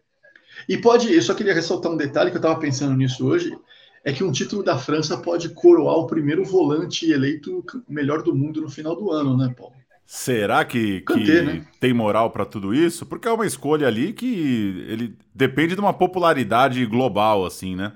E 0.69 0.77
pode, 0.77 1.13
eu 1.13 1.23
só 1.23 1.35
queria 1.35 1.55
ressaltar 1.55 1.91
um 1.91 1.97
detalhe 1.97 2.31
que 2.31 2.37
eu 2.37 2.41
estava 2.41 2.59
pensando 2.59 2.97
nisso 2.97 3.27
hoje 3.27 3.57
é 4.05 4.13
que 4.13 4.23
um 4.23 4.31
título 4.31 4.63
da 4.63 4.77
França 4.77 5.17
pode 5.17 5.49
coroar 5.49 5.97
o 5.97 6.07
primeiro 6.07 6.45
volante 6.45 7.11
eleito 7.11 7.65
melhor 7.89 8.23
do 8.23 8.35
mundo 8.35 8.61
no 8.61 8.69
final 8.69 8.95
do 8.95 9.11
ano, 9.11 9.37
né, 9.37 9.53
Paulo? 9.57 9.75
Será 10.07 10.65
que, 10.65 11.01
que 11.01 11.43
né? 11.43 11.67
tem 11.81 11.93
moral 11.93 12.31
para 12.31 12.45
tudo 12.45 12.75
isso? 12.75 13.07
Porque 13.07 13.27
é 13.27 13.33
uma 13.33 13.47
escolha 13.47 13.87
ali 13.87 14.13
que 14.13 14.85
ele 14.87 15.17
depende 15.35 15.75
de 15.75 15.81
uma 15.81 15.95
popularidade 15.95 16.85
global, 16.87 17.47
assim, 17.47 17.75
né? 17.75 17.93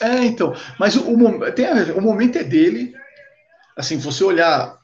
É, 0.00 0.24
então. 0.24 0.54
Mas 0.78 0.96
o, 0.96 1.10
o, 1.10 1.52
tem, 1.52 1.66
o 1.92 2.00
momento 2.00 2.38
é 2.38 2.44
dele. 2.44 2.94
Assim, 3.76 3.98
você 3.98 4.22
olhar 4.22 4.78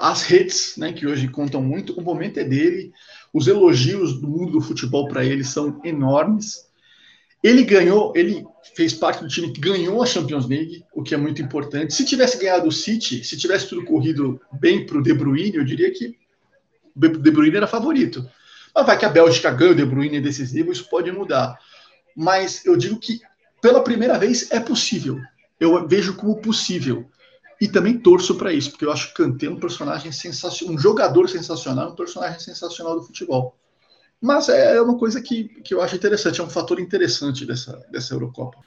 as 0.00 0.22
redes, 0.22 0.74
né, 0.76 0.92
que 0.92 1.06
hoje 1.06 1.28
contam 1.28 1.62
muito, 1.62 1.98
o 1.98 2.02
momento 2.02 2.38
é 2.38 2.44
dele. 2.44 2.92
Os 3.32 3.46
elogios 3.46 4.20
do 4.20 4.28
mundo 4.28 4.52
do 4.52 4.60
futebol 4.60 5.08
para 5.08 5.24
ele 5.24 5.44
são 5.44 5.80
enormes. 5.84 6.70
Ele 7.42 7.64
ganhou, 7.64 8.12
ele 8.14 8.46
fez 8.76 8.94
parte 8.94 9.22
do 9.22 9.28
time 9.28 9.52
que 9.52 9.60
ganhou 9.60 10.02
a 10.02 10.06
Champions 10.06 10.46
League, 10.46 10.84
o 10.94 11.02
que 11.02 11.14
é 11.14 11.18
muito 11.18 11.42
importante. 11.42 11.92
Se 11.92 12.04
tivesse 12.04 12.38
ganhado 12.38 12.68
o 12.68 12.72
City, 12.72 13.24
se 13.24 13.36
tivesse 13.36 13.68
tudo 13.68 13.84
corrido 13.84 14.40
bem 14.52 14.86
para 14.86 14.98
o 14.98 15.02
De 15.02 15.12
Bruyne, 15.12 15.56
eu 15.56 15.64
diria 15.64 15.90
que 15.92 16.16
o 16.94 17.00
De 17.00 17.30
Bruyne 17.30 17.56
era 17.56 17.66
favorito. 17.66 18.24
Mas 18.74 18.86
vai 18.86 18.98
que 18.98 19.04
a 19.04 19.08
Bélgica 19.08 19.50
ganha 19.50 19.72
o 19.72 19.74
De 19.74 19.84
Bruyne 19.84 20.20
decisivo, 20.20 20.70
isso 20.70 20.88
pode 20.88 21.10
mudar. 21.10 21.58
mas 22.16 22.64
eu 22.64 22.76
digo 22.76 22.98
que 22.98 23.20
pela 23.60 23.82
primeira 23.82 24.18
vez 24.18 24.50
é 24.50 24.60
possível. 24.60 25.20
Eu 25.58 25.86
vejo 25.86 26.14
como 26.14 26.40
possível. 26.40 27.08
E 27.60 27.68
também 27.68 27.96
torço 27.96 28.34
para 28.34 28.52
isso, 28.52 28.70
porque 28.70 28.84
eu 28.84 28.92
acho 28.92 29.08
que 29.08 29.14
Kanté 29.14 29.46
é 29.46 29.50
um 29.50 29.58
personagem 29.58 30.10
sensacional, 30.10 30.74
um 30.74 30.78
jogador 30.78 31.28
sensacional, 31.28 31.92
um 31.92 31.94
personagem 31.94 32.40
sensacional 32.40 32.96
do 32.96 33.06
futebol. 33.06 33.56
Mas 34.22 34.48
é 34.48 34.80
uma 34.80 34.96
coisa 34.96 35.20
que, 35.20 35.48
que 35.64 35.74
eu 35.74 35.82
acho 35.82 35.96
interessante, 35.96 36.40
é 36.40 36.44
um 36.44 36.48
fator 36.48 36.78
interessante 36.78 37.44
dessa, 37.44 37.84
dessa 37.90 38.14
Eurocopa. 38.14 38.58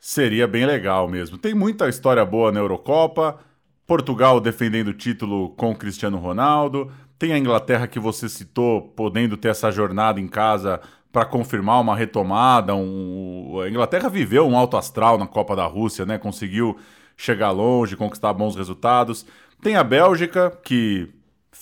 Seria 0.00 0.48
bem 0.48 0.64
legal 0.64 1.06
mesmo. 1.06 1.36
Tem 1.36 1.52
muita 1.52 1.86
história 1.86 2.24
boa 2.24 2.50
na 2.50 2.60
Eurocopa. 2.60 3.38
Portugal 3.86 4.40
defendendo 4.40 4.88
o 4.88 4.94
título 4.94 5.50
com 5.50 5.76
Cristiano 5.76 6.16
Ronaldo. 6.16 6.90
Tem 7.18 7.34
a 7.34 7.38
Inglaterra 7.38 7.86
que 7.86 8.00
você 8.00 8.26
citou, 8.26 8.80
podendo 8.80 9.36
ter 9.36 9.48
essa 9.48 9.70
jornada 9.70 10.18
em 10.18 10.26
casa 10.26 10.80
para 11.12 11.26
confirmar 11.26 11.80
uma 11.80 11.94
retomada. 11.94 12.74
Um... 12.74 13.60
A 13.60 13.68
Inglaterra 13.68 14.08
viveu 14.08 14.46
um 14.48 14.56
alto 14.56 14.78
astral 14.78 15.18
na 15.18 15.26
Copa 15.26 15.54
da 15.54 15.66
Rússia, 15.66 16.06
né? 16.06 16.16
Conseguiu 16.16 16.78
chegar 17.16 17.50
longe, 17.50 17.96
conquistar 17.96 18.32
bons 18.32 18.56
resultados. 18.56 19.26
Tem 19.60 19.76
a 19.76 19.84
Bélgica, 19.84 20.50
que 20.64 21.10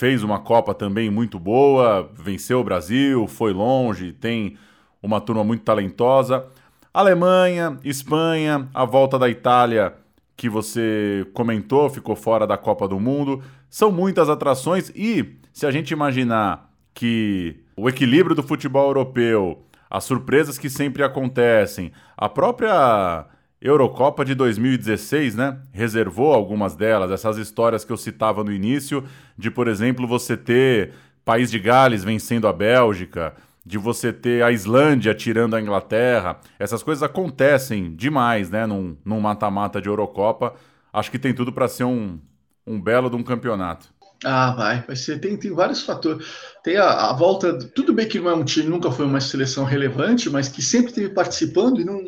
fez 0.01 0.23
uma 0.23 0.39
Copa 0.39 0.73
também 0.73 1.11
muito 1.11 1.39
boa, 1.39 2.11
venceu 2.15 2.61
o 2.61 2.65
Brasil, 2.65 3.27
foi 3.27 3.53
longe, 3.53 4.15
tem 4.15 4.57
uma 5.03 5.21
turma 5.21 5.45
muito 5.45 5.63
talentosa. 5.63 6.47
Alemanha, 6.93 7.79
Espanha, 7.85 8.67
a 8.73 8.87
volta 8.87 9.19
da 9.19 9.29
Itália 9.29 9.93
que 10.39 10.49
você 10.49 11.27
comentou, 11.35 11.91
ficou 11.91 12.17
fora 12.17 12.47
da 12.47 12.57
Copa 12.57 12.89
do 12.89 12.99
Mundo. 12.99 13.43
São 13.69 13.93
muitas 13.93 14.31
atrações 14.31 14.91
e 14.97 15.37
se 15.53 15.67
a 15.67 15.71
gente 15.71 15.91
imaginar 15.91 16.73
que 16.95 17.61
o 17.77 17.87
equilíbrio 17.87 18.35
do 18.35 18.43
futebol 18.43 18.87
europeu, 18.87 19.67
as 19.91 20.05
surpresas 20.05 20.57
que 20.57 20.71
sempre 20.71 21.03
acontecem, 21.03 21.93
a 22.17 22.27
própria 22.27 23.27
Eurocopa 23.61 24.25
de 24.25 24.35
2016, 24.35 25.35
né? 25.35 25.59
Reservou 25.71 26.33
algumas 26.33 26.75
delas, 26.75 27.11
essas 27.11 27.37
histórias 27.37 27.85
que 27.85 27.93
eu 27.93 27.97
citava 27.97 28.43
no 28.43 28.51
início, 28.51 29.05
de, 29.37 29.51
por 29.51 29.69
exemplo, 29.69 30.07
você 30.07 30.37
ter 30.37 30.93
País 31.25 31.51
de 31.51 31.59
Gales 31.59 32.03
vencendo 32.03 32.49
a 32.49 32.53
Bélgica, 32.53 33.35
de 33.65 33.77
você 33.77 34.13
ter 34.13 34.43
a 34.43 34.51
Islândia 34.51 35.15
tirando 35.15 35.55
a 35.55 35.61
Inglaterra. 35.61 36.41
Essas 36.59 36.83
coisas 36.83 37.03
acontecem 37.03 37.95
demais, 37.95 38.49
né? 38.49 38.67
Num 38.67 39.21
mata-mata 39.21 39.81
de 39.81 39.89
Eurocopa. 39.89 40.55
Acho 40.91 41.11
que 41.11 41.19
tem 41.19 41.35
tudo 41.35 41.53
para 41.53 41.69
ser 41.69 41.85
um, 41.85 42.19
um 42.67 42.81
belo 42.81 43.11
de 43.11 43.17
um 43.17 43.23
campeonato. 43.23 43.89
Ah, 44.25 44.53
vai, 44.53 44.83
vai 44.87 44.97
ser. 44.97 45.19
Tem, 45.19 45.37
tem 45.37 45.53
vários 45.53 45.83
fatores. 45.83 46.27
Tem 46.63 46.77
a, 46.77 47.11
a, 47.11 47.13
volta. 47.13 47.59
Tudo 47.75 47.93
bem 47.93 48.09
que 48.09 48.19
não 48.19 48.31
é 48.31 48.35
um 48.35 48.45
time, 48.45 48.69
nunca 48.69 48.91
foi 48.91 49.05
uma 49.05 49.21
seleção 49.21 49.65
relevante, 49.65 50.29
mas 50.31 50.49
que 50.49 50.63
sempre 50.63 50.89
esteve 50.89 51.11
participando 51.11 51.81
e 51.81 51.85
não, 51.85 52.03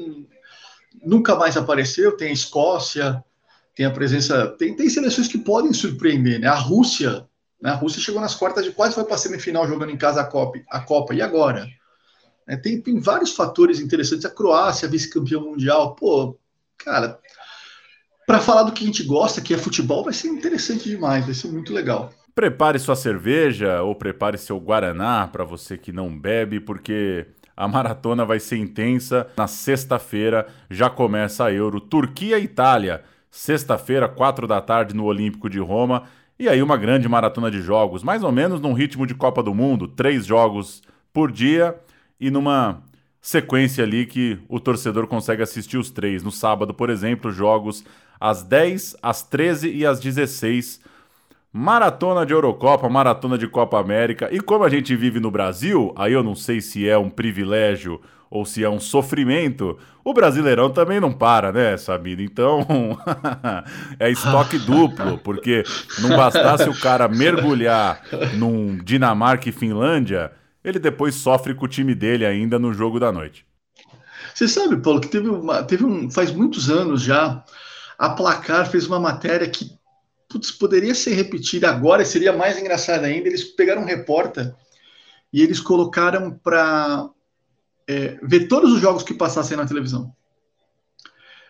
nunca 1.05 1.35
mais 1.37 1.57
apareceu. 1.57 2.17
Tem 2.17 2.29
a 2.29 2.33
Escócia, 2.33 3.23
tem 3.75 3.87
a 3.87 3.91
presença. 3.91 4.49
Tem, 4.59 4.75
tem 4.75 4.89
seleções 4.89 5.29
que 5.29 5.39
podem 5.39 5.73
surpreender, 5.73 6.41
né? 6.41 6.47
A 6.47 6.55
Rússia, 6.55 7.27
né? 7.61 7.71
A 7.71 7.75
Rússia 7.75 8.01
chegou 8.01 8.21
nas 8.21 8.35
quartas 8.35 8.65
de 8.65 8.73
quase 8.73 8.95
foi 8.95 9.05
para 9.05 9.15
a 9.15 9.19
semifinal 9.19 9.67
jogando 9.67 9.91
em 9.91 9.97
casa 9.97 10.21
a 10.21 10.25
Copa. 10.25 10.59
A 10.71 10.81
Copa. 10.81 11.15
E 11.15 11.23
agora? 11.23 11.67
É, 12.47 12.57
tem, 12.57 12.81
tem 12.81 13.01
vários 13.01 13.33
fatores 13.33 13.81
interessantes. 13.81 14.25
A 14.25 14.31
Croácia, 14.31 14.89
vice-campeão 14.89 15.43
mundial. 15.43 15.95
Pô, 15.95 16.37
cara, 16.77 17.19
para 18.27 18.41
falar 18.41 18.65
do 18.65 18.73
que 18.73 18.83
a 18.83 18.87
gente 18.87 19.05
gosta, 19.05 19.41
que 19.41 19.55
é 19.55 19.59
futebol, 19.59 20.05
vai 20.05 20.13
ser 20.13 20.29
interessante 20.29 20.89
demais, 20.89 21.25
vai 21.25 21.35
ser 21.35 21.49
muito 21.49 21.73
legal. 21.73 22.13
Prepare 22.35 22.79
sua 22.79 22.97
cerveja 22.97 23.83
ou 23.83 23.95
prepare 23.95 24.39
seu 24.39 24.59
guaraná 24.59 25.29
para 25.29 25.45
você 25.45 25.77
que 25.77 25.93
não 25.93 26.19
bebe, 26.19 26.61
porque 26.61 27.27
a 27.57 27.69
maratona 27.69 28.25
vai 28.25 28.41
ser 28.41 28.57
intensa. 28.57 29.27
Na 29.37 29.47
sexta-feira 29.47 30.47
já 30.71 30.89
começa 30.91 31.45
a 31.45 31.53
Euro 31.53 31.81
Turquia 31.81 32.39
e 32.39 32.45
Itália. 32.45 33.03
Sexta-feira, 33.31 34.09
quatro 34.09 34.47
da 34.47 34.61
tarde, 34.61 34.95
no 34.95 35.05
Olímpico 35.05 35.49
de 35.49 35.59
Roma. 35.59 36.05
E 36.39 36.49
aí 36.49 36.63
uma 36.63 36.77
grande 36.77 37.09
maratona 37.09 37.51
de 37.51 37.61
jogos, 37.63 38.03
mais 38.03 38.23
ou 38.23 38.33
menos 38.33 38.61
num 38.61 38.73
ritmo 38.73 39.07
de 39.07 39.15
Copa 39.15 39.43
do 39.43 39.55
Mundo, 39.55 39.87
três 39.87 40.27
jogos 40.27 40.83
por 41.13 41.31
dia 41.31 41.77
e 42.19 42.31
numa 42.31 42.83
sequência 43.21 43.85
ali 43.85 44.07
que 44.07 44.39
o 44.49 44.59
torcedor 44.59 45.07
consegue 45.07 45.43
assistir 45.43 45.79
os 45.79 45.91
três. 45.91 46.23
No 46.23 46.33
sábado, 46.33 46.75
por 46.75 46.91
exemplo, 46.91 47.31
jogos 47.31 47.85
às 48.19 48.43
10, 48.43 48.97
às 49.01 49.23
13 49.23 49.71
e 49.71 49.87
às 49.87 50.01
16 50.01 50.81
Maratona 51.53 52.25
de 52.25 52.33
Eurocopa, 52.33 52.89
maratona 52.89 53.37
de 53.37 53.47
Copa 53.47 53.79
América. 53.79 54.29
E 54.33 54.41
como 54.41 54.65
a 54.65 54.71
gente 54.71 54.97
vive 54.97 55.21
no 55.21 55.31
Brasil, 55.31 55.93
aí 55.97 56.15
eu 56.15 56.23
não 56.23 56.35
sei 56.35 56.63
se 56.63 56.89
é 56.89 56.97
um 56.97 57.11
privilégio 57.11 58.01
ou 58.31 58.47
se 58.47 58.65
é 58.65 58.71
um 58.71 58.81
sofrimento, 58.81 59.79
o 60.03 60.15
Brasileirão 60.15 60.71
também 60.71 60.99
não 60.99 61.13
para, 61.13 61.53
né, 61.53 61.77
Sabino? 61.77 62.23
Então, 62.23 62.67
é 64.01 64.11
estoque 64.11 64.59
duplo, 64.59 65.19
porque 65.19 65.63
não 65.99 66.17
bastasse 66.17 66.67
o 66.67 66.81
cara 66.81 67.07
mergulhar 67.09 68.01
num 68.39 68.79
Dinamarca 68.83 69.51
e 69.51 69.53
Finlândia, 69.53 70.33
ele 70.65 70.79
depois 70.79 71.15
sofre 71.15 71.55
com 71.55 71.67
o 71.67 71.69
time 71.69 71.95
dele 71.95 72.25
ainda 72.25 72.59
no 72.59 72.73
jogo 72.73 72.99
da 72.99 73.13
noite. 73.13 73.45
Você 74.35 74.49
sabe, 74.49 74.79
Paulo, 74.79 75.03
que 75.03 75.09
teve, 75.09 75.29
uma, 75.29 75.63
teve 75.63 75.85
um. 75.85 76.11
faz 76.11 76.33
muitos 76.33 76.71
anos 76.71 77.03
já, 77.03 77.45
a 77.99 78.09
Placar 78.09 78.67
fez 78.71 78.87
uma 78.87 78.99
matéria 78.99 79.47
que 79.47 79.71
putz, 80.33 80.51
poderia 80.51 80.95
ser 80.95 81.13
repetida 81.13 81.69
agora, 81.69 82.05
seria 82.05 82.33
mais 82.33 82.59
engraçado 82.59 83.05
ainda. 83.05 83.29
Eles 83.29 83.45
pegaram 83.45 83.83
um 83.83 83.87
repórter 83.87 84.55
e 85.31 85.43
eles 85.43 85.61
colocaram 85.61 86.33
para 86.33 87.11
é, 87.87 88.19
ver 88.23 88.49
todos 88.49 88.73
os 88.73 88.81
jogos 88.81 89.03
que 89.03 89.13
passassem 89.13 89.57
na 89.57 89.67
televisão. 89.67 90.15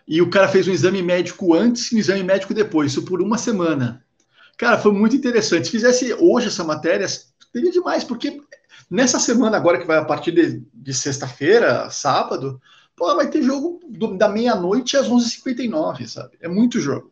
E 0.07 0.21
o 0.21 0.29
cara 0.29 0.49
fez 0.49 0.67
um 0.67 0.73
exame 0.73 1.01
médico 1.01 1.55
antes 1.55 1.93
e 1.93 1.97
um 1.97 1.99
exame 1.99 2.25
médico 2.25 2.53
depois, 2.53 2.91
isso 2.91 3.05
por 3.05 3.23
uma 3.23 3.39
semana. 3.39 4.05
Cara, 4.59 4.77
foi 4.77 4.93
muito 4.93 5.15
interessante. 5.15 5.67
Se 5.67 5.71
fizesse 5.71 6.13
hoje 6.15 6.49
essa 6.49 6.65
matéria, 6.65 7.07
seria 7.09 7.71
demais, 7.71 8.03
porque 8.03 8.41
nessa 8.91 9.21
semana 9.21 9.57
agora, 9.57 9.79
que 9.79 9.87
vai 9.87 9.99
a 9.99 10.05
partir 10.05 10.33
de, 10.33 10.63
de 10.75 10.93
sexta-feira, 10.93 11.89
sábado, 11.91 12.61
pô, 12.97 13.15
vai 13.15 13.31
ter 13.31 13.43
jogo 13.43 13.81
do, 13.89 14.17
da 14.17 14.29
meia-noite 14.29 14.97
às 14.97 15.09
11h59, 15.09 16.07
sabe? 16.07 16.37
É 16.41 16.49
muito 16.49 16.81
jogo. 16.81 17.12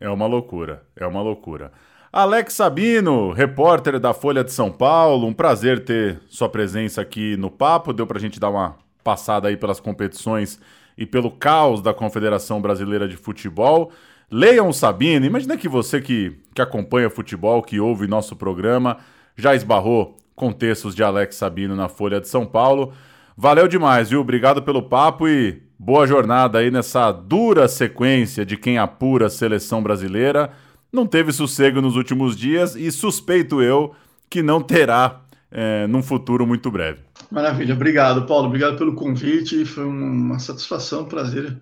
É 0.00 0.08
uma 0.08 0.26
loucura, 0.26 0.82
é 0.96 1.06
uma 1.06 1.20
loucura. 1.20 1.70
Alex 2.10 2.54
Sabino, 2.54 3.32
repórter 3.32 4.00
da 4.00 4.14
Folha 4.14 4.42
de 4.42 4.50
São 4.50 4.72
Paulo, 4.72 5.26
um 5.26 5.32
prazer 5.32 5.84
ter 5.84 6.20
sua 6.26 6.48
presença 6.48 7.02
aqui 7.02 7.36
no 7.36 7.50
papo. 7.50 7.92
Deu 7.92 8.06
para 8.06 8.16
a 8.16 8.20
gente 8.20 8.40
dar 8.40 8.48
uma 8.48 8.76
passada 9.04 9.48
aí 9.48 9.56
pelas 9.56 9.78
competições 9.78 10.58
e 10.96 11.04
pelo 11.04 11.30
caos 11.30 11.82
da 11.82 11.92
Confederação 11.92 12.60
Brasileira 12.62 13.06
de 13.06 13.16
Futebol. 13.16 13.92
Leiam 14.30 14.68
o 14.68 14.72
Sabino, 14.72 15.26
imagina 15.26 15.56
que 15.56 15.68
você 15.68 16.00
que, 16.00 16.36
que 16.54 16.62
acompanha 16.62 17.10
futebol, 17.10 17.62
que 17.62 17.78
ouve 17.78 18.06
nosso 18.06 18.34
programa, 18.34 18.96
já 19.36 19.54
esbarrou 19.54 20.16
com 20.34 20.50
textos 20.50 20.94
de 20.94 21.02
Alex 21.02 21.36
Sabino 21.36 21.76
na 21.76 21.88
Folha 21.88 22.20
de 22.20 22.28
São 22.28 22.46
Paulo. 22.46 22.92
Valeu 23.36 23.68
demais, 23.68 24.10
viu? 24.10 24.20
Obrigado 24.20 24.62
pelo 24.62 24.82
papo 24.82 25.28
e 25.28 25.62
Boa 25.82 26.06
jornada 26.06 26.58
aí 26.58 26.70
nessa 26.70 27.10
dura 27.10 27.66
sequência 27.66 28.44
de 28.44 28.54
quem 28.54 28.76
apura 28.76 29.28
a 29.28 29.30
seleção 29.30 29.82
brasileira. 29.82 30.52
Não 30.92 31.06
teve 31.06 31.32
sossego 31.32 31.80
nos 31.80 31.96
últimos 31.96 32.36
dias 32.36 32.76
e 32.76 32.92
suspeito 32.92 33.62
eu 33.62 33.94
que 34.28 34.42
não 34.42 34.60
terá 34.60 35.22
é, 35.50 35.86
num 35.86 36.02
futuro 36.02 36.46
muito 36.46 36.70
breve. 36.70 36.98
Maravilha, 37.30 37.72
obrigado, 37.72 38.26
Paulo. 38.26 38.48
Obrigado 38.48 38.76
pelo 38.76 38.94
convite. 38.94 39.64
Foi 39.64 39.86
uma 39.86 40.38
satisfação, 40.38 41.04
um 41.04 41.06
prazer 41.06 41.56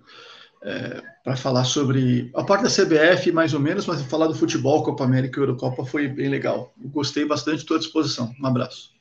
é, 0.65 1.01
para 1.23 1.37
falar 1.37 1.63
sobre 1.63 2.29
a 2.35 2.43
parte 2.43 2.63
da 2.63 2.69
CBF, 2.69 3.31
mais 3.31 3.53
ou 3.53 3.61
menos, 3.61 3.85
mas 3.85 4.01
falar 4.01 4.27
do 4.27 4.35
futebol, 4.35 4.83
Copa 4.83 5.05
América 5.05 5.39
e 5.39 5.43
Eurocopa 5.43 5.85
foi 5.85 6.09
bem 6.09 6.27
legal. 6.27 6.73
gostei 6.77 7.23
bastante, 7.23 7.59
estou 7.59 7.77
à 7.77 7.79
disposição. 7.79 8.33
Um 8.37 8.45
abraço. 8.45 8.98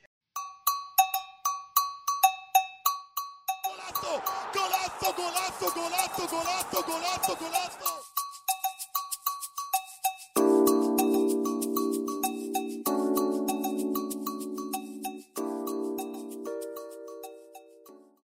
Soto. 7.29 7.58